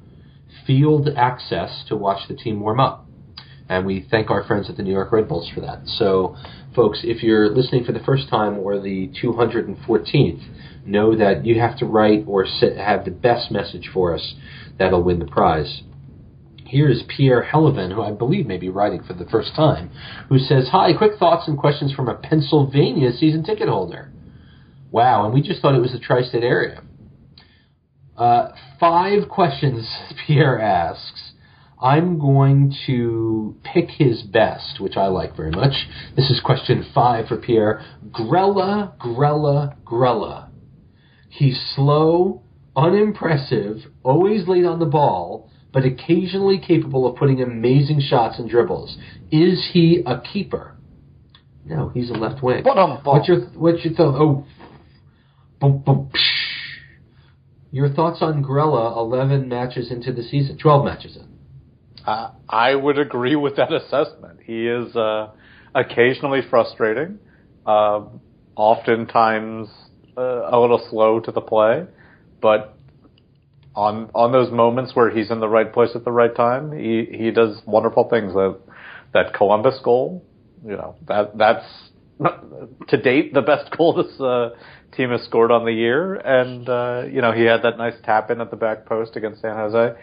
[0.66, 3.03] field access to watch the team warm up
[3.68, 5.86] and we thank our friends at the New York Red Bulls for that.
[5.86, 6.36] So,
[6.74, 11.78] folks, if you're listening for the first time or the 214th, know that you have
[11.78, 14.34] to write or have the best message for us
[14.78, 15.82] that'll win the prize.
[16.66, 19.90] Here is Pierre Helavan, who I believe may be writing for the first time,
[20.28, 24.10] who says, Hi, quick thoughts and questions from a Pennsylvania season ticket holder.
[24.90, 26.82] Wow, and we just thought it was the tri state area.
[28.16, 29.88] Uh, five questions,
[30.26, 31.23] Pierre asks.
[31.84, 35.74] I'm going to pick his best, which I like very much.
[36.16, 37.84] This is question five for Pierre.
[38.10, 40.48] Grella, Grella, Grella.
[41.28, 42.42] He's slow,
[42.74, 48.96] unimpressive, always late on the ball, but occasionally capable of putting amazing shots and dribbles.
[49.30, 50.78] Is he a keeper?
[51.66, 52.64] No, he's a left wing.
[52.64, 54.14] What's your what's your thought?
[54.18, 54.46] Oh,
[55.60, 56.44] boom, boom, psh.
[57.72, 58.96] Your thoughts on Grella?
[58.96, 61.33] Eleven matches into the season, twelve matches in.
[62.06, 64.40] Uh, I would agree with that assessment.
[64.44, 65.30] He is uh,
[65.74, 67.18] occasionally frustrating,
[67.66, 68.02] uh,
[68.56, 69.68] oftentimes
[70.16, 71.84] uh, a little slow to the play,
[72.42, 72.76] but
[73.74, 77.06] on on those moments where he's in the right place at the right time, he
[77.10, 78.32] he does wonderful things.
[78.34, 78.58] That
[79.14, 80.24] that Columbus goal,
[80.64, 81.64] you know, that that's
[82.88, 84.50] to date the best goal this uh,
[84.96, 88.30] team has scored on the year, and uh, you know he had that nice tap
[88.30, 89.94] in at the back post against San Jose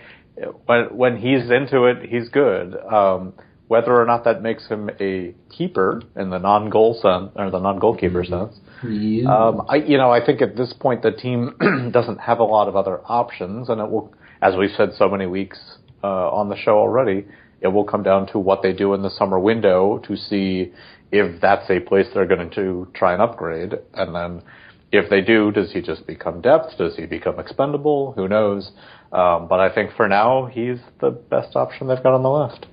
[0.65, 2.75] when when he's into it, he's good.
[2.75, 3.33] Um,
[3.67, 8.25] whether or not that makes him a keeper in the non-goal sense or the non-goalkeeper
[8.25, 9.23] sense, yeah.
[9.33, 11.55] um, I you know I think at this point the team
[11.91, 15.25] doesn't have a lot of other options, and it will, as we've said so many
[15.25, 15.59] weeks
[16.03, 17.25] uh, on the show already,
[17.61, 20.73] it will come down to what they do in the summer window to see
[21.11, 23.73] if that's a place they're going to try and upgrade.
[23.93, 24.41] And then
[24.91, 26.77] if they do, does he just become depth?
[26.77, 28.13] Does he become expendable?
[28.15, 28.71] Who knows?
[29.11, 32.65] Um, but I think for now, he's the best option they've got on the list.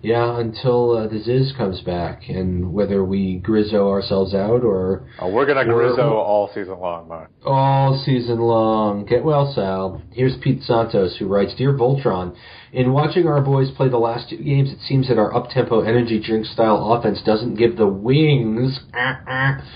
[0.00, 5.28] Yeah, until uh, the Ziz comes back, and whether we Grizzo ourselves out or oh,
[5.28, 7.32] we're gonna Grizzo all season long, Mark.
[7.44, 9.06] All season long.
[9.06, 10.00] Get well, Sal.
[10.12, 12.36] Here's Pete Santos who writes, "Dear Voltron,
[12.72, 16.20] in watching our boys play the last two games, it seems that our up-tempo energy
[16.20, 18.78] drink style offense doesn't give the wings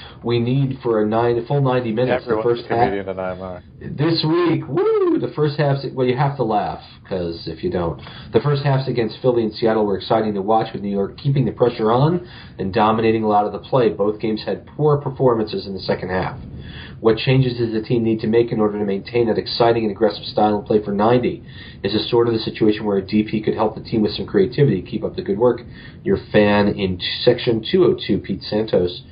[0.24, 2.24] we need for a nine full 90 minutes.
[2.24, 2.92] Everyone's the first half,
[3.80, 5.18] This week, woo!
[5.18, 8.00] The first half's well, you have to laugh because if you don't,
[8.32, 11.44] the first halves against Philly and Seattle were exciting to watch with New York keeping
[11.44, 12.28] the pressure on
[12.58, 13.88] and dominating a lot of the play.
[13.90, 16.38] Both games had poor performances in the second half.
[17.02, 19.90] What changes does the team need to make in order to maintain that exciting and
[19.90, 21.42] aggressive style and play for 90?
[21.82, 24.24] Is this sort of the situation where a DP could help the team with some
[24.24, 24.82] creativity?
[24.82, 25.62] Keep up the good work.
[26.04, 29.02] Your fan in section 202, Pete Santos.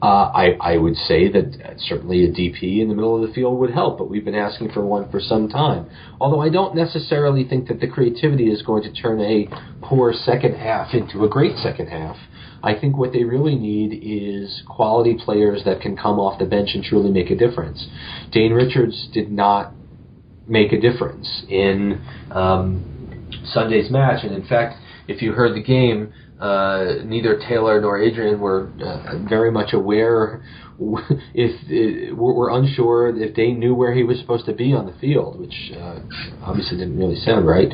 [0.00, 3.58] Uh, I, I would say that certainly a DP in the middle of the field
[3.58, 5.90] would help, but we've been asking for one for some time.
[6.20, 9.48] Although I don't necessarily think that the creativity is going to turn a
[9.82, 12.16] poor second half into a great second half.
[12.62, 16.70] I think what they really need is quality players that can come off the bench
[16.74, 17.86] and truly make a difference.
[18.30, 19.72] Dane Richards did not
[20.46, 22.00] make a difference in
[22.30, 24.76] um, Sunday's match, and in fact,
[25.08, 30.42] if you heard the game, uh, neither Taylor nor Adrian were uh, very much aware
[31.34, 34.92] if uh, were unsure if they knew where he was supposed to be on the
[35.00, 36.00] field, which uh,
[36.42, 37.70] obviously didn't really sound right.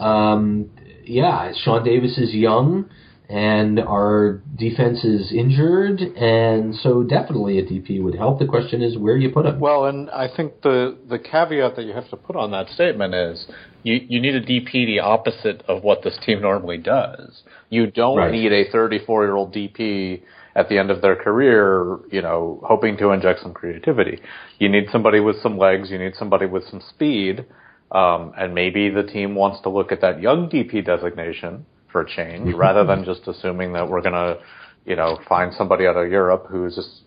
[0.00, 0.70] Um,
[1.04, 2.90] yeah, Sean Davis is young
[3.28, 8.38] and our defense is injured, and so definitely a DP would help.
[8.38, 9.60] The question is where you put him.
[9.60, 13.14] Well, and I think the the caveat that you have to put on that statement
[13.14, 13.46] is
[13.82, 17.42] you you need a DP the opposite of what this team normally does.
[17.68, 18.32] You don't right.
[18.32, 20.22] need a 34 year old DP
[20.56, 24.20] at the end of their career, you know, hoping to inject some creativity.
[24.58, 25.90] You need somebody with some legs.
[25.90, 27.44] You need somebody with some speed.
[27.92, 32.08] Um, and maybe the team wants to look at that young DP designation for a
[32.08, 34.38] change rather than just assuming that we're going to,
[34.84, 37.02] you know, find somebody out of Europe who's just,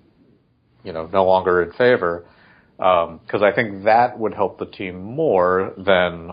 [0.84, 2.26] you know, no longer in favor.
[2.78, 6.32] Because um, I think that would help the team more than,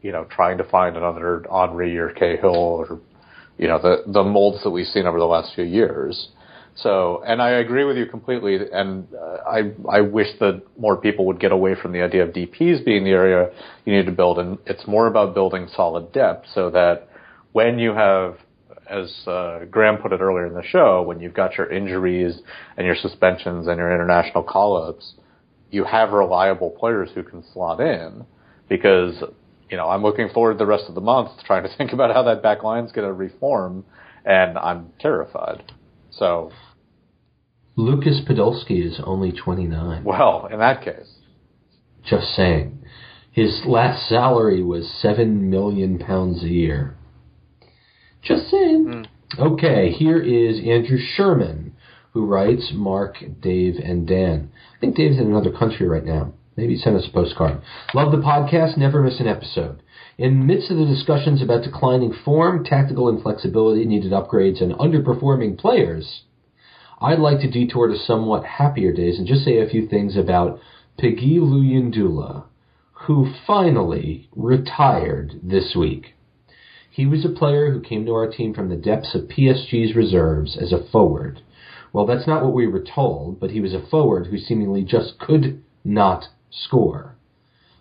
[0.00, 3.00] you know, trying to find another Henry or Cahill or,
[3.56, 6.28] you know, the the molds that we've seen over the last few years.
[6.76, 8.58] So, and I agree with you completely.
[8.72, 12.30] And uh, I I wish that more people would get away from the idea of
[12.30, 13.50] DPS being the area
[13.84, 17.07] you need to build, and it's more about building solid depth so that
[17.58, 18.36] when you have,
[18.88, 22.38] as uh, Graham put it earlier in the show, when you've got your injuries
[22.76, 25.14] and your suspensions and your international call-ups,
[25.72, 28.24] you have reliable players who can slot in
[28.68, 29.24] because,
[29.68, 32.22] you know, I'm looking forward the rest of the month trying to think about how
[32.22, 33.84] that back line's going to reform
[34.24, 35.72] and I'm terrified.
[36.12, 36.52] So.
[37.74, 40.04] Lukas Podolski is only 29.
[40.04, 41.10] Well, in that case.
[42.04, 42.84] Just saying.
[43.32, 46.97] His last salary was 7 million pounds a year.
[48.22, 48.86] Just saying.
[48.86, 49.06] Mm.
[49.38, 51.74] Okay, here is Andrew Sherman,
[52.12, 54.50] who writes Mark, Dave, and Dan.
[54.76, 56.32] I think Dave's in another country right now.
[56.56, 57.60] Maybe send us a postcard.
[57.94, 59.80] Love the podcast, never miss an episode.
[60.16, 65.56] In the midst of the discussions about declining form, tactical inflexibility, needed upgrades, and underperforming
[65.56, 66.22] players,
[67.00, 70.58] I'd like to detour to somewhat happier days and just say a few things about
[70.98, 72.46] Peggy Luyindula,
[73.06, 76.16] who finally retired this week.
[76.98, 80.56] He was a player who came to our team from the depths of PSG's reserves
[80.56, 81.40] as a forward.
[81.92, 85.16] Well, that's not what we were told, but he was a forward who seemingly just
[85.20, 87.14] could not score.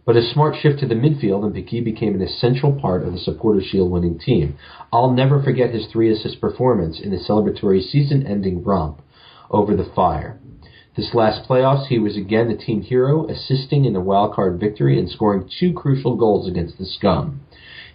[0.06, 3.18] But a smart shift to the midfield, and Piquet became an essential part of the
[3.18, 4.56] Supporter Shield winning team.
[4.94, 9.02] I'll never forget his three assist performance in the celebratory season ending romp
[9.50, 10.38] over the Fire.
[10.96, 15.10] This last playoffs, he was again the team hero, assisting in the wildcard victory and
[15.10, 17.42] scoring two crucial goals against the Scum.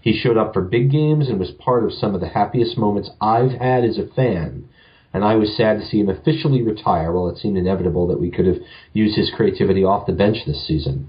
[0.03, 3.11] He showed up for big games and was part of some of the happiest moments
[3.21, 4.69] I've had as a fan.
[5.15, 8.31] And I was sad to see him officially retire while it seemed inevitable that we
[8.31, 8.59] could have
[8.93, 11.09] used his creativity off the bench this season.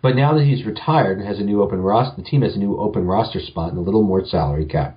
[0.00, 2.60] But now that he's retired and has a new open roster, the team has a
[2.60, 4.96] new open roster spot and a little more salary cap.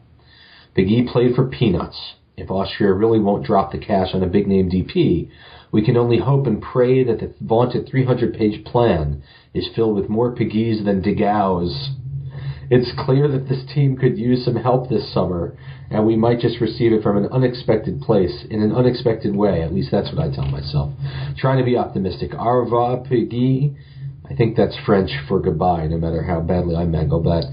[0.75, 2.13] Big E played for peanuts.
[2.37, 5.31] If Austria really won't drop the cash on a big name DP,
[5.71, 9.23] we can only hope and pray that the vaunted 300 page plan
[9.55, 11.95] is filled with more Piggies than Degaus
[12.69, 15.57] it's clear that this team could use some help this summer,
[15.91, 19.61] and we might just receive it from an unexpected place in an unexpected way.
[19.61, 20.91] At least that's what I tell myself.
[21.37, 22.31] Trying to be optimistic.
[22.37, 23.75] Au revoir, Piggy.
[24.29, 27.45] I think that's French for goodbye, no matter how badly I mangle that.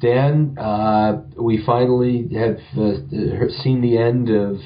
[0.00, 4.58] Dan, uh, we finally have uh, seen the end of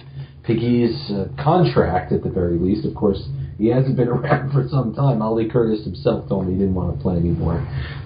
[0.43, 2.85] Piggy's uh, contract at the very least.
[2.85, 3.23] Of course,
[3.63, 5.23] he hasn't been around for some time.
[5.23, 7.59] Ali Curtis himself told me he didn't want to play anymore.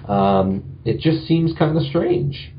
[0.07, 2.51] Um, it just seems kind of strange.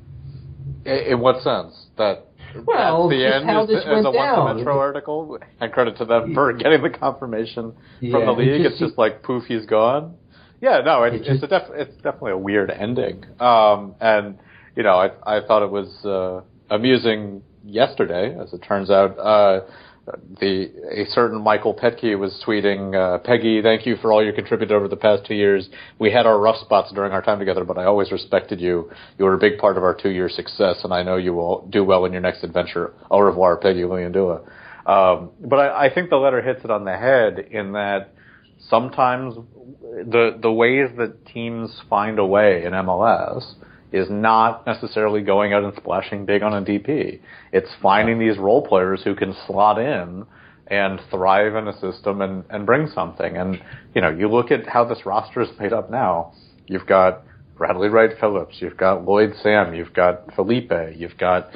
[0.84, 1.74] In what sense?
[1.96, 2.26] That
[2.66, 4.44] well, the end how is, this is went a down.
[4.44, 8.52] Once Metro article, and credit to them for getting the confirmation Yeah, from the it
[8.52, 8.62] league.
[8.62, 10.14] just It's just like poof, he's gone.
[10.60, 13.24] Yeah, no, it, It it's a def- it's definitely a weird ending.
[13.38, 14.38] Um, and
[14.76, 16.42] you know, I I thought it was uh,
[16.74, 19.18] amusing yesterday, as it turns out.
[19.18, 19.60] Uh,
[20.40, 24.74] the a certain Michael Petke was tweeting, uh, Peggy, thank you for all you contributed
[24.74, 25.68] over the past two years.
[25.98, 28.90] We had our rough spots during our time together, but I always respected you.
[29.18, 31.66] You were a big part of our two year success, and I know you will
[31.70, 32.92] do well in your next adventure.
[33.10, 34.40] Au revoir, Peggy Luyindula.
[34.86, 38.14] Um, but I, I think the letter hits it on the head in that
[38.68, 39.34] sometimes
[39.82, 43.54] the the ways that teams find a way in MLS
[43.92, 47.20] is not necessarily going out and splashing big on a DP.
[47.52, 50.26] It's finding these role players who can slot in
[50.66, 53.36] and thrive in a system and, and bring something.
[53.36, 53.60] And,
[53.94, 56.32] you know, you look at how this roster is made up now.
[56.66, 57.22] You've got
[57.56, 61.50] Bradley Wright Phillips, you've got Lloyd Sam, you've got Felipe, you've got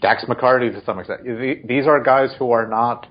[0.00, 1.24] Dax McCarty to some extent.
[1.66, 3.06] These are guys who are not,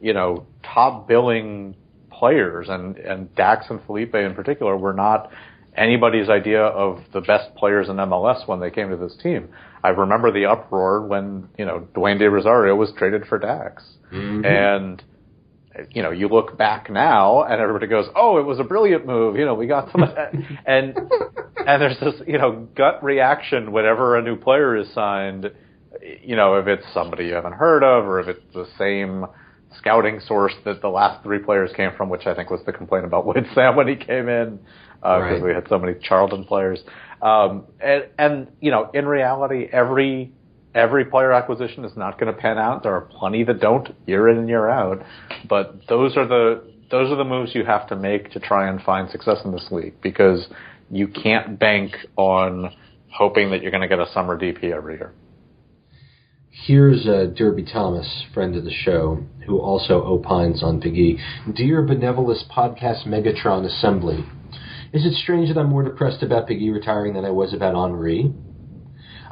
[0.00, 1.76] you know, top billing
[2.10, 5.30] players and, and Dax and Felipe in particular were not
[5.76, 9.48] anybody's idea of the best players in MLS when they came to this team.
[9.82, 13.82] I remember the uproar when, you know, Dwayne De Rosario was traded for Dax.
[14.12, 14.44] Mm-hmm.
[14.44, 15.02] And,
[15.90, 19.36] you know, you look back now and everybody goes, oh, it was a brilliant move.
[19.36, 20.02] You know, we got some,
[20.66, 25.50] and, and there's this, you know, gut reaction whenever a new player is signed,
[26.22, 29.26] you know, if it's somebody you haven't heard of or if it's the same
[29.78, 33.04] scouting source that the last three players came from, which I think was the complaint
[33.04, 34.58] about Lloyd Sam when he came in,
[35.00, 35.42] because Right.
[35.42, 36.80] we had so many Charlton players.
[37.22, 40.32] Um, and, and, you know, in reality, every,
[40.74, 42.82] every player acquisition is not going to pan out.
[42.82, 45.02] There are plenty that don't year in and year out,
[45.48, 48.80] but those are the, those are the moves you have to make to try and
[48.82, 50.46] find success in this league because
[50.90, 52.72] you can't bank on
[53.12, 55.12] hoping that you're going to get a summer DP every year.
[56.52, 61.18] Here's uh, Derby Thomas, friend of the show, who also opines on Piggy.
[61.54, 64.24] Dear Benevolous Podcast Megatron Assembly,
[64.92, 68.32] is it strange that I'm more depressed about Piggy retiring than I was about Henry?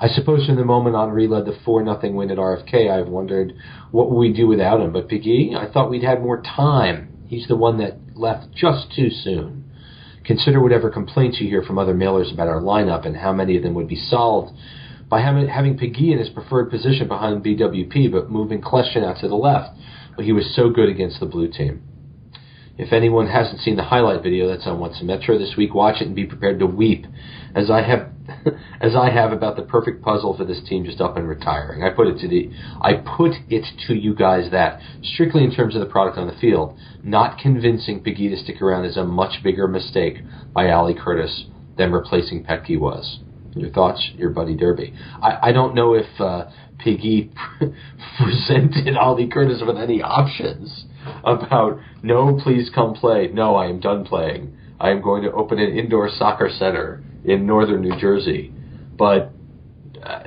[0.00, 3.54] I suppose from the moment Henry led the 4 0 win at RFK, I've wondered
[3.90, 4.92] what we would we do without him.
[4.92, 7.24] But Piggy, I thought we'd had more time.
[7.26, 9.70] He's the one that left just too soon.
[10.24, 13.64] Consider whatever complaints you hear from other mailers about our lineup and how many of
[13.64, 14.56] them would be solved
[15.08, 19.34] by having, Piggy in his preferred position behind BWP, but moving Kljestan out to the
[19.34, 19.76] left.
[20.14, 21.87] But he was so good against the blue team.
[22.78, 26.06] If anyone hasn't seen the highlight video that's on a Metro this week, watch it
[26.06, 27.06] and be prepared to weep,
[27.52, 28.12] as I have,
[28.80, 31.82] as I have about the perfect puzzle for this team just up and retiring.
[31.82, 35.74] I put it to the, I put it to you guys that strictly in terms
[35.74, 39.42] of the product on the field, not convincing Piggy to stick around is a much
[39.42, 40.18] bigger mistake
[40.54, 43.18] by Ali Curtis than replacing Petke was.
[43.56, 44.94] Your thoughts, your buddy Derby.
[45.20, 46.44] I, I don't know if uh,
[46.78, 47.32] Piggy
[48.18, 50.84] presented Ali Curtis with any options
[51.24, 53.28] about no, please come play.
[53.32, 54.56] No, I am done playing.
[54.80, 58.52] I am going to open an indoor soccer center in northern New Jersey.
[58.96, 59.32] But
[60.02, 60.24] uh,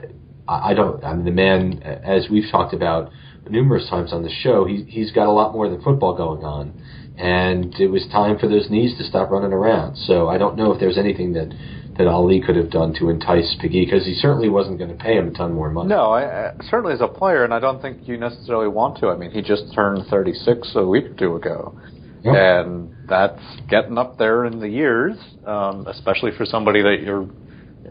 [0.47, 1.03] I don't.
[1.03, 3.11] I mean, the man, as we've talked about
[3.49, 6.73] numerous times on the show, he, he's got a lot more than football going on,
[7.17, 9.95] and it was time for those knees to stop running around.
[9.95, 11.53] So I don't know if there's anything that
[12.03, 15.15] that Ali could have done to entice Piggy because he certainly wasn't going to pay
[15.17, 15.89] him a ton more money.
[15.89, 19.07] No, I, I, certainly as a player, and I don't think you necessarily want to.
[19.09, 21.79] I mean, he just turned 36 a week or two ago,
[22.23, 22.35] Yep.
[22.35, 27.27] and that's getting up there in the years, um, especially for somebody that you're.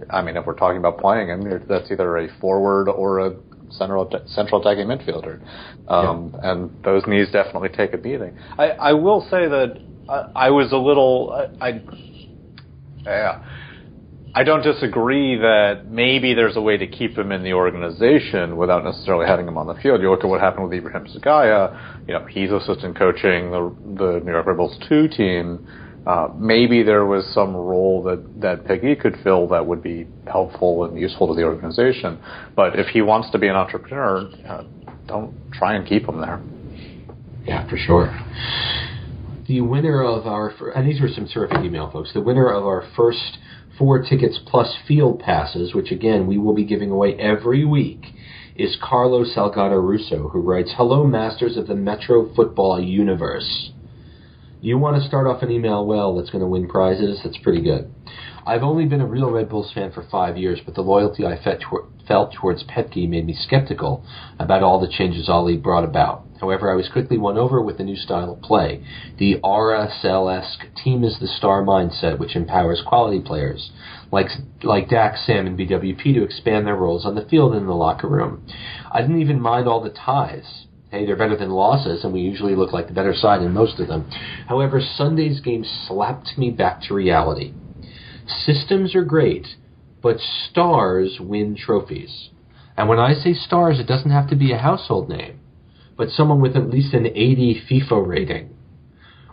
[0.08, 3.36] I mean, if we're talking about playing him, that's either a forward or a
[3.70, 5.40] central central attacking midfielder,
[5.88, 8.36] um, and those knees definitely take a beating.
[8.58, 11.32] I, I will say that I, I was a little.
[11.60, 11.80] I, I
[13.04, 13.44] yeah.
[14.32, 18.84] I don't disagree that maybe there's a way to keep him in the organization without
[18.84, 20.00] necessarily having him on the field.
[20.00, 22.06] You look at what happened with Ibrahim Sekagya.
[22.06, 25.66] You know, he's assistant coaching the the New York Rebels two team.
[26.06, 30.84] Uh, maybe there was some role that that Peggy could fill that would be helpful
[30.84, 32.18] and useful to the organization.
[32.54, 34.62] But if he wants to be an entrepreneur, uh,
[35.06, 36.40] don't try and keep him there.
[37.44, 38.16] Yeah, for sure.
[39.48, 42.12] The winner of our, and these were some terrific email, folks.
[42.14, 43.38] The winner of our first
[43.80, 48.04] four tickets plus field passes, which again we will be giving away every week,
[48.54, 53.72] is Carlo Salgado Russo, who writes, "Hello, masters of the Metro Football Universe."
[54.60, 57.22] You want to start off an email well that's going to win prizes?
[57.24, 57.90] That's pretty good.
[58.46, 61.40] I've only been a real Red Bulls fan for five years, but the loyalty I
[62.06, 64.04] felt towards Petke made me skeptical
[64.38, 66.26] about all the changes Ali brought about.
[66.40, 68.82] However, I was quickly won over with the new style of play.
[69.18, 73.70] The RSL-esque team is the star mindset, which empowers quality players
[74.12, 74.28] like
[74.62, 77.74] like Dax, Sam, and BWP to expand their roles on the field and in the
[77.74, 78.46] locker room.
[78.90, 80.66] I didn't even mind all the ties.
[80.90, 83.78] Hey, they're better than losses, and we usually look like the better side in most
[83.78, 84.10] of them.
[84.48, 87.54] However, Sunday's game slapped me back to reality.
[88.44, 89.46] Systems are great,
[90.02, 92.30] but stars win trophies.
[92.76, 95.39] And when I say stars, it doesn't have to be a household name,
[96.00, 98.56] but someone with at least an 80 FIFA rating.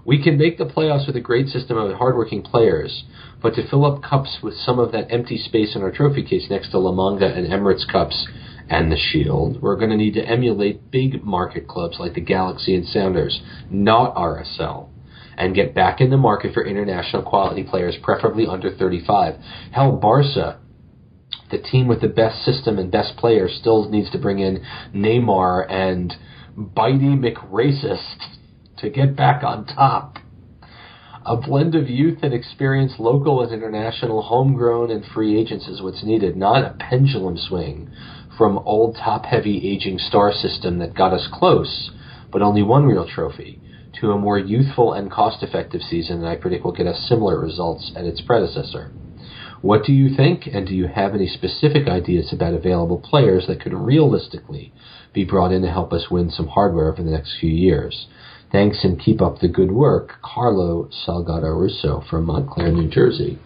[0.03, 3.05] We can make the playoffs with a great system of hardworking players,
[3.41, 6.47] but to fill up cups with some of that empty space in our trophy case
[6.49, 8.28] next to La Manga and Emirates Cups
[8.70, 12.76] and the Shield, we're going to need to emulate big market clubs like the Galaxy
[12.76, 13.41] and Sounders,
[13.72, 14.89] not RSL
[15.38, 19.36] and get back in the market for international quality players, preferably under 35.
[19.72, 20.59] Hell, Barca,
[21.49, 25.72] the team with the best system and best players, still needs to bring in Neymar
[25.72, 26.13] and
[26.58, 28.18] Bitey McRacist
[28.78, 30.18] to get back on top.
[31.24, 36.03] A blend of youth and experience, local and international, homegrown and free agents is what's
[36.03, 37.91] needed, not a pendulum swing
[38.39, 41.91] from old top heavy aging star system that got us close,
[42.32, 43.62] but only one real trophy
[44.01, 47.39] to a more youthful and cost effective season that I predict will get us similar
[47.39, 48.91] results at its predecessor.
[49.62, 53.62] What do you think, and do you have any specific ideas about available players that
[53.62, 54.74] could realistically
[55.18, 58.05] be brought in to help us win some hardware over the next few years?
[58.51, 63.39] Thanks and keep up the good work, Carlo Salgado Russo from Montclair, New Jersey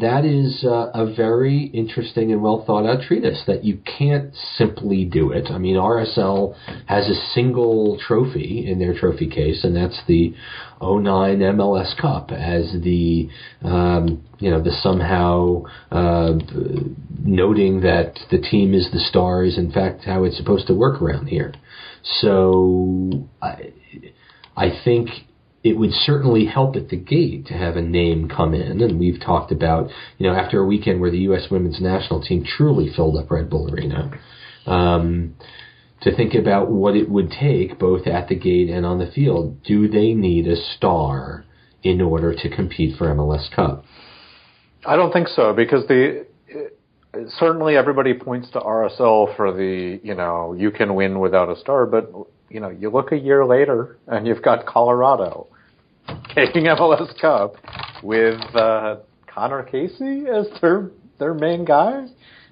[0.00, 5.04] that is uh, a very interesting and well thought out treatise that you can't simply
[5.04, 5.48] do it.
[5.50, 10.34] I mean, RSL has a single trophy in their trophy case, and that's the
[10.80, 13.28] 09 MLS Cup as the,
[13.62, 16.32] um, you know, the somehow uh,
[17.22, 21.02] noting that the team is the star is in fact how it's supposed to work
[21.02, 21.52] around here.
[22.02, 23.72] So I,
[24.56, 25.10] I think
[25.64, 28.80] it would certainly help at the gate to have a name come in.
[28.80, 31.46] And we've talked about, you know, after a weekend where the U.S.
[31.50, 34.10] women's national team truly filled up Red Bull Arena,
[34.66, 35.36] um,
[36.00, 39.62] to think about what it would take both at the gate and on the field.
[39.62, 41.44] Do they need a star
[41.84, 43.84] in order to compete for MLS Cup?
[44.84, 46.26] I don't think so because the
[47.38, 51.86] certainly everybody points to RSL for the you know you can win without a star,
[51.86, 52.10] but
[52.52, 55.46] you know you look a year later and you've got Colorado
[56.34, 57.56] taking MLS Cup
[58.02, 58.96] with uh,
[59.26, 62.06] Conor Casey as their their main guy.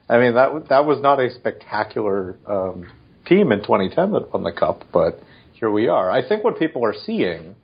[0.08, 2.90] I mean that that was not a spectacular um,
[3.26, 5.20] team in 2010 that won the cup, but
[5.52, 6.10] here we are.
[6.10, 7.54] I think what people are seeing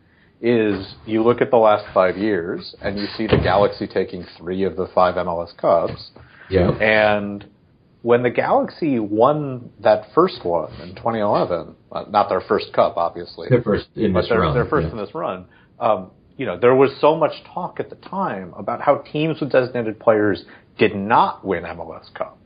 [0.40, 4.64] is you look at the last five years and you see the Galaxy taking three
[4.64, 6.10] of the five MLS Cups.
[6.50, 6.70] Yeah.
[6.78, 7.46] And
[8.06, 13.48] when the Galaxy won that first one in 2011, uh, not their first cup, obviously,
[13.48, 14.92] their first in but this their, run, their first yeah.
[14.92, 15.46] in this run
[15.78, 19.50] um, you know, there was so much talk at the time about how teams with
[19.52, 20.44] designated players
[20.78, 22.38] did not win MLS Cup.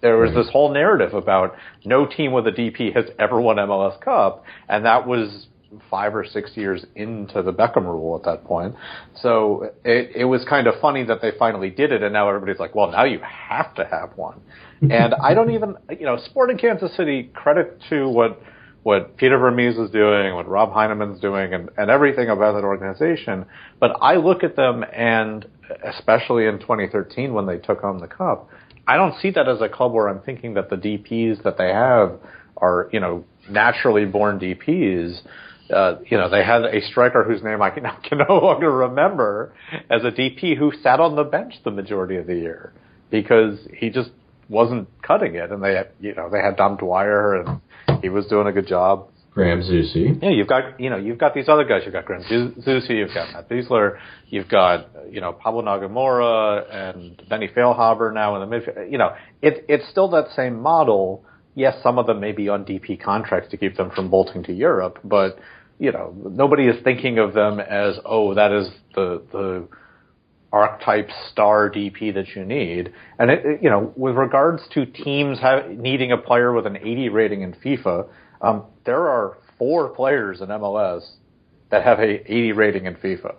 [0.00, 0.42] There was Right.
[0.42, 4.84] this whole narrative about no team with a DP has ever won MLS Cup, and
[4.84, 5.46] that was
[5.90, 8.74] five or six years into the Beckham rule at that point.
[9.16, 12.60] So it, it was kind of funny that they finally did it, and now everybody's
[12.60, 14.40] like, well, now you have to have one.
[14.80, 18.40] And I don't even, you know, Sporting Kansas City, credit to what
[18.82, 23.44] what Peter Vermes is doing, what Robb Heineman's doing, and, and everything about that organization.
[23.80, 25.44] But I look at them, and
[25.82, 28.48] especially in 2013 when they took home the cup,
[28.86, 31.70] I don't see that as a club where I'm thinking that the DPs that they
[31.70, 32.20] have
[32.58, 35.20] are, you know, naturally born DPs.
[35.68, 39.52] Uh, you know, they had a striker whose name I can, can no longer remember
[39.90, 42.72] as a DP who sat on the bench the majority of the year
[43.10, 44.10] because he just
[44.48, 45.50] wasn't cutting it.
[45.50, 47.60] And they, you know, they had Dom Dwyer and
[48.02, 49.08] he was doing a good job.
[49.36, 50.18] Graham Zusi.
[50.22, 51.82] Yeah, you've got you know you've got these other guys.
[51.84, 57.22] You've got Graham Zusi, you've got Matt Besler, you've got you know Paulo Nagamura and
[57.28, 58.90] Benny Feilhaber now in the midfield.
[58.90, 61.22] You know, it, it's still that same model.
[61.54, 64.54] Yes, some of them may be on DP contracts to keep them from bolting to
[64.54, 65.38] Europe, but
[65.78, 69.68] you know nobody is thinking of them as oh that is the the
[70.56, 72.92] archetype star DP that you need.
[73.18, 77.08] And it, you know, with regards to teams have, needing a player with an 80
[77.10, 78.08] rating in FIFA,
[78.40, 81.02] um, there are four players in MLS
[81.70, 83.34] that have a 80 rating in FIFA,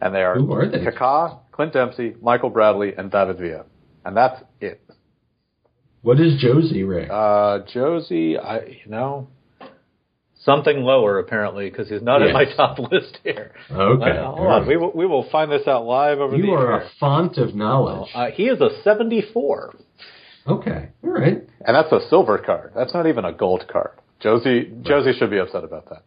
[0.00, 0.78] and they are, Who are they?
[0.78, 3.64] Kaká, Clint Dempsey, Michael Bradley, and David Villa,
[4.04, 4.82] and that's it.
[6.02, 7.08] What is Jozy Ray?
[7.08, 9.28] Uh, Jozy, I you know,
[10.44, 13.52] something lower apparently because he's not in my top list here.
[13.70, 14.10] Okay.
[14.10, 16.52] Uh, hold on, we will we will find this out live over the You the
[16.52, 16.86] are air.
[16.86, 18.10] a font of knowledge.
[18.14, 19.74] Uh, he is a 74,
[20.48, 20.88] Okay.
[21.04, 21.38] All right.
[21.66, 22.72] and that's a silver card.
[22.74, 23.92] That's not even a gold card.
[24.22, 26.02] Jozy Jozy should be upset about that.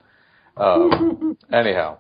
[0.62, 1.98] Um, anyhow,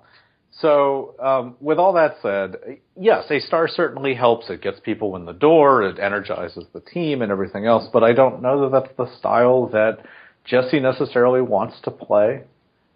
[0.59, 4.49] so um, with all that said, yes, a star certainly helps.
[4.49, 5.83] It gets people in the door.
[5.83, 7.87] It energizes the team and everything else.
[7.91, 9.99] But I don't know that that's the style that
[10.45, 12.43] Jesse necessarily wants to play.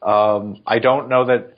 [0.01, 1.53] Um, I don't know that.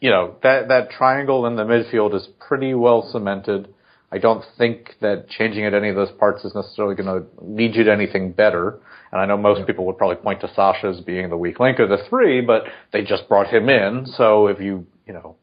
[0.00, 3.72] You know that that triangle in the midfield is pretty well cemented.
[4.12, 7.74] I don't think that changing at any of those parts is necessarily going to lead
[7.74, 8.78] you to anything better.
[9.10, 11.78] And I know most people would probably point to Sacha as being the weak link
[11.78, 14.04] of the three, but they just brought him in.
[14.04, 15.36] So if you, you know,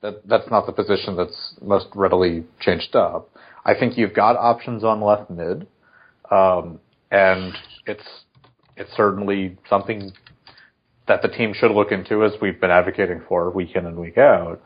[0.00, 3.30] that that's not the position that's most readily changed up.
[3.64, 5.66] I think you've got options on left mid,
[6.30, 6.78] um,
[7.10, 7.52] and
[7.86, 8.06] it's
[8.76, 10.12] it's certainly something
[11.06, 14.18] that the team should look into as we've been advocating for week in and week
[14.18, 14.60] out.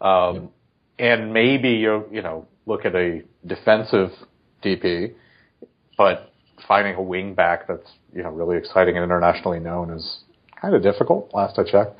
[0.00, 0.50] Um,
[0.98, 4.10] And maybe you you know look at a defensive
[4.62, 5.14] DP,
[5.96, 6.32] but
[6.68, 10.20] finding a wing back that's you know really exciting and internationally known is
[10.60, 11.30] kind of difficult.
[11.34, 11.96] Last I checked,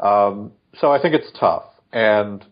[0.00, 2.44] um, so I think it's tough, and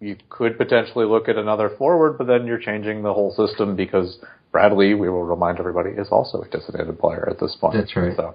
[0.00, 4.18] you could potentially look at another forward, but then you're changing the whole system because
[4.52, 7.74] Bradley, we will remind everybody, is also a designated player at this point.
[7.74, 8.16] That's right.
[8.16, 8.34] So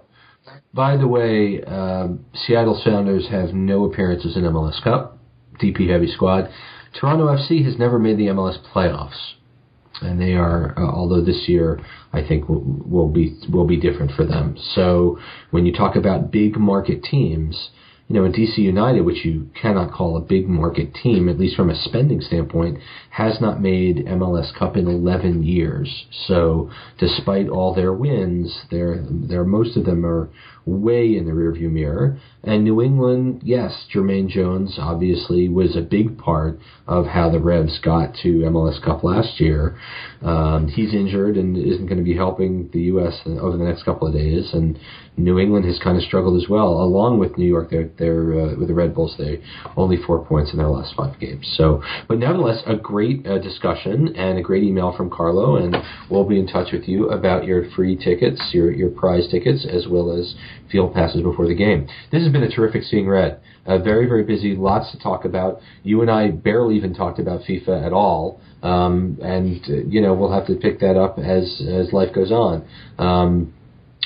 [0.73, 5.17] By the way, um, Seattle Sounders have no appearances in MLS Cup,
[5.61, 6.49] DP heavy squad.
[6.99, 9.33] Toronto FC has never made the MLS playoffs,
[10.01, 10.77] and they are.
[10.77, 11.79] Uh, although this year,
[12.11, 14.55] I think will, will be will be different for them.
[14.75, 15.17] So
[15.49, 17.69] when you talk about big market teams,
[18.13, 21.55] you know, in DC United, which you cannot call a big market team, at least
[21.55, 22.77] from a spending standpoint,
[23.09, 26.05] has not made MLS Cup in 11 years.
[26.27, 30.29] So, despite all their wins, their, their most of them are
[30.65, 32.19] way in the rearview mirror.
[32.43, 37.79] And New England, yes, Jermaine Jones obviously was a big part of how the Revs
[37.79, 39.77] got to MLS Cup last year.
[40.21, 43.19] Um, he's injured and isn't going to be helping the U.S.
[43.25, 44.51] over the next couple of days.
[44.53, 44.79] And
[45.17, 47.69] New England has kind of struggled as well, along with New York.
[47.69, 49.15] They're, they're uh, with the Red Bulls.
[49.17, 49.41] They
[49.77, 51.51] only four points in their last five games.
[51.57, 55.75] So, but nevertheless, a great uh, discussion and a great email from Carlo, and
[56.09, 59.87] we'll be in touch with you about your free tickets, your your prize tickets, as
[59.87, 60.35] well as
[60.71, 61.87] field passes before the game.
[62.11, 63.39] This has been a terrific seeing red.
[63.65, 65.59] Uh, very very busy, lots to talk about.
[65.83, 68.41] You and I barely even talked about FIFA at all.
[68.61, 72.31] Um, and uh, you know we'll have to pick that up as as life goes
[72.31, 72.65] on.
[72.97, 73.53] Um,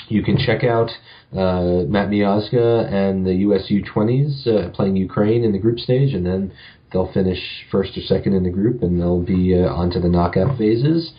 [0.09, 0.89] you can check out
[1.33, 6.25] uh, Matt Miazga and the US U20s uh, playing Ukraine in the group stage, and
[6.25, 6.53] then
[6.91, 7.39] they'll finish
[7.71, 11.11] first or second in the group, and they'll be uh, onto the knockout phases.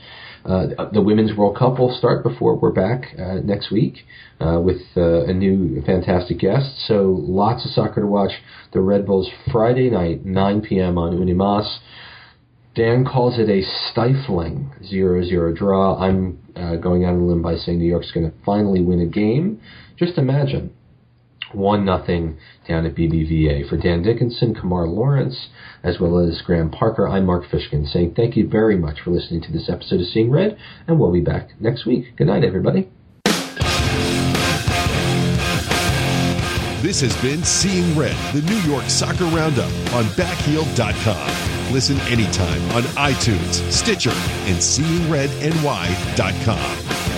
[0.44, 4.06] Uh, the Women's World Cup will start before we're back uh, next week
[4.40, 6.86] uh, with uh, a new fantastic guest.
[6.86, 8.32] So lots of soccer to watch.
[8.72, 10.96] The Red Bulls Friday night, 9 p.m.
[10.96, 11.78] on Unimas.
[12.74, 15.98] Dan calls it a stifling 0-0 draw.
[15.98, 19.00] I'm uh, going out on a limb by saying New York's going to finally win
[19.00, 19.60] a game.
[19.98, 20.72] Just imagine.
[21.52, 22.38] 1 nothing
[22.68, 23.68] down at BBVA.
[23.68, 25.48] For Dan Dickinson, Kemar Lawrence,
[25.82, 29.40] as well as Graham Parker, I'm Mark Fishkin saying thank you very much for listening
[29.42, 32.14] to this episode of Seeing Red, and we'll be back next week.
[32.16, 32.88] Good night, everybody.
[36.80, 41.72] This has been Seeing Red, the New York Soccer Roundup on backheel.com.
[41.72, 47.17] Listen anytime on iTunes, Stitcher, and seeingredny.com.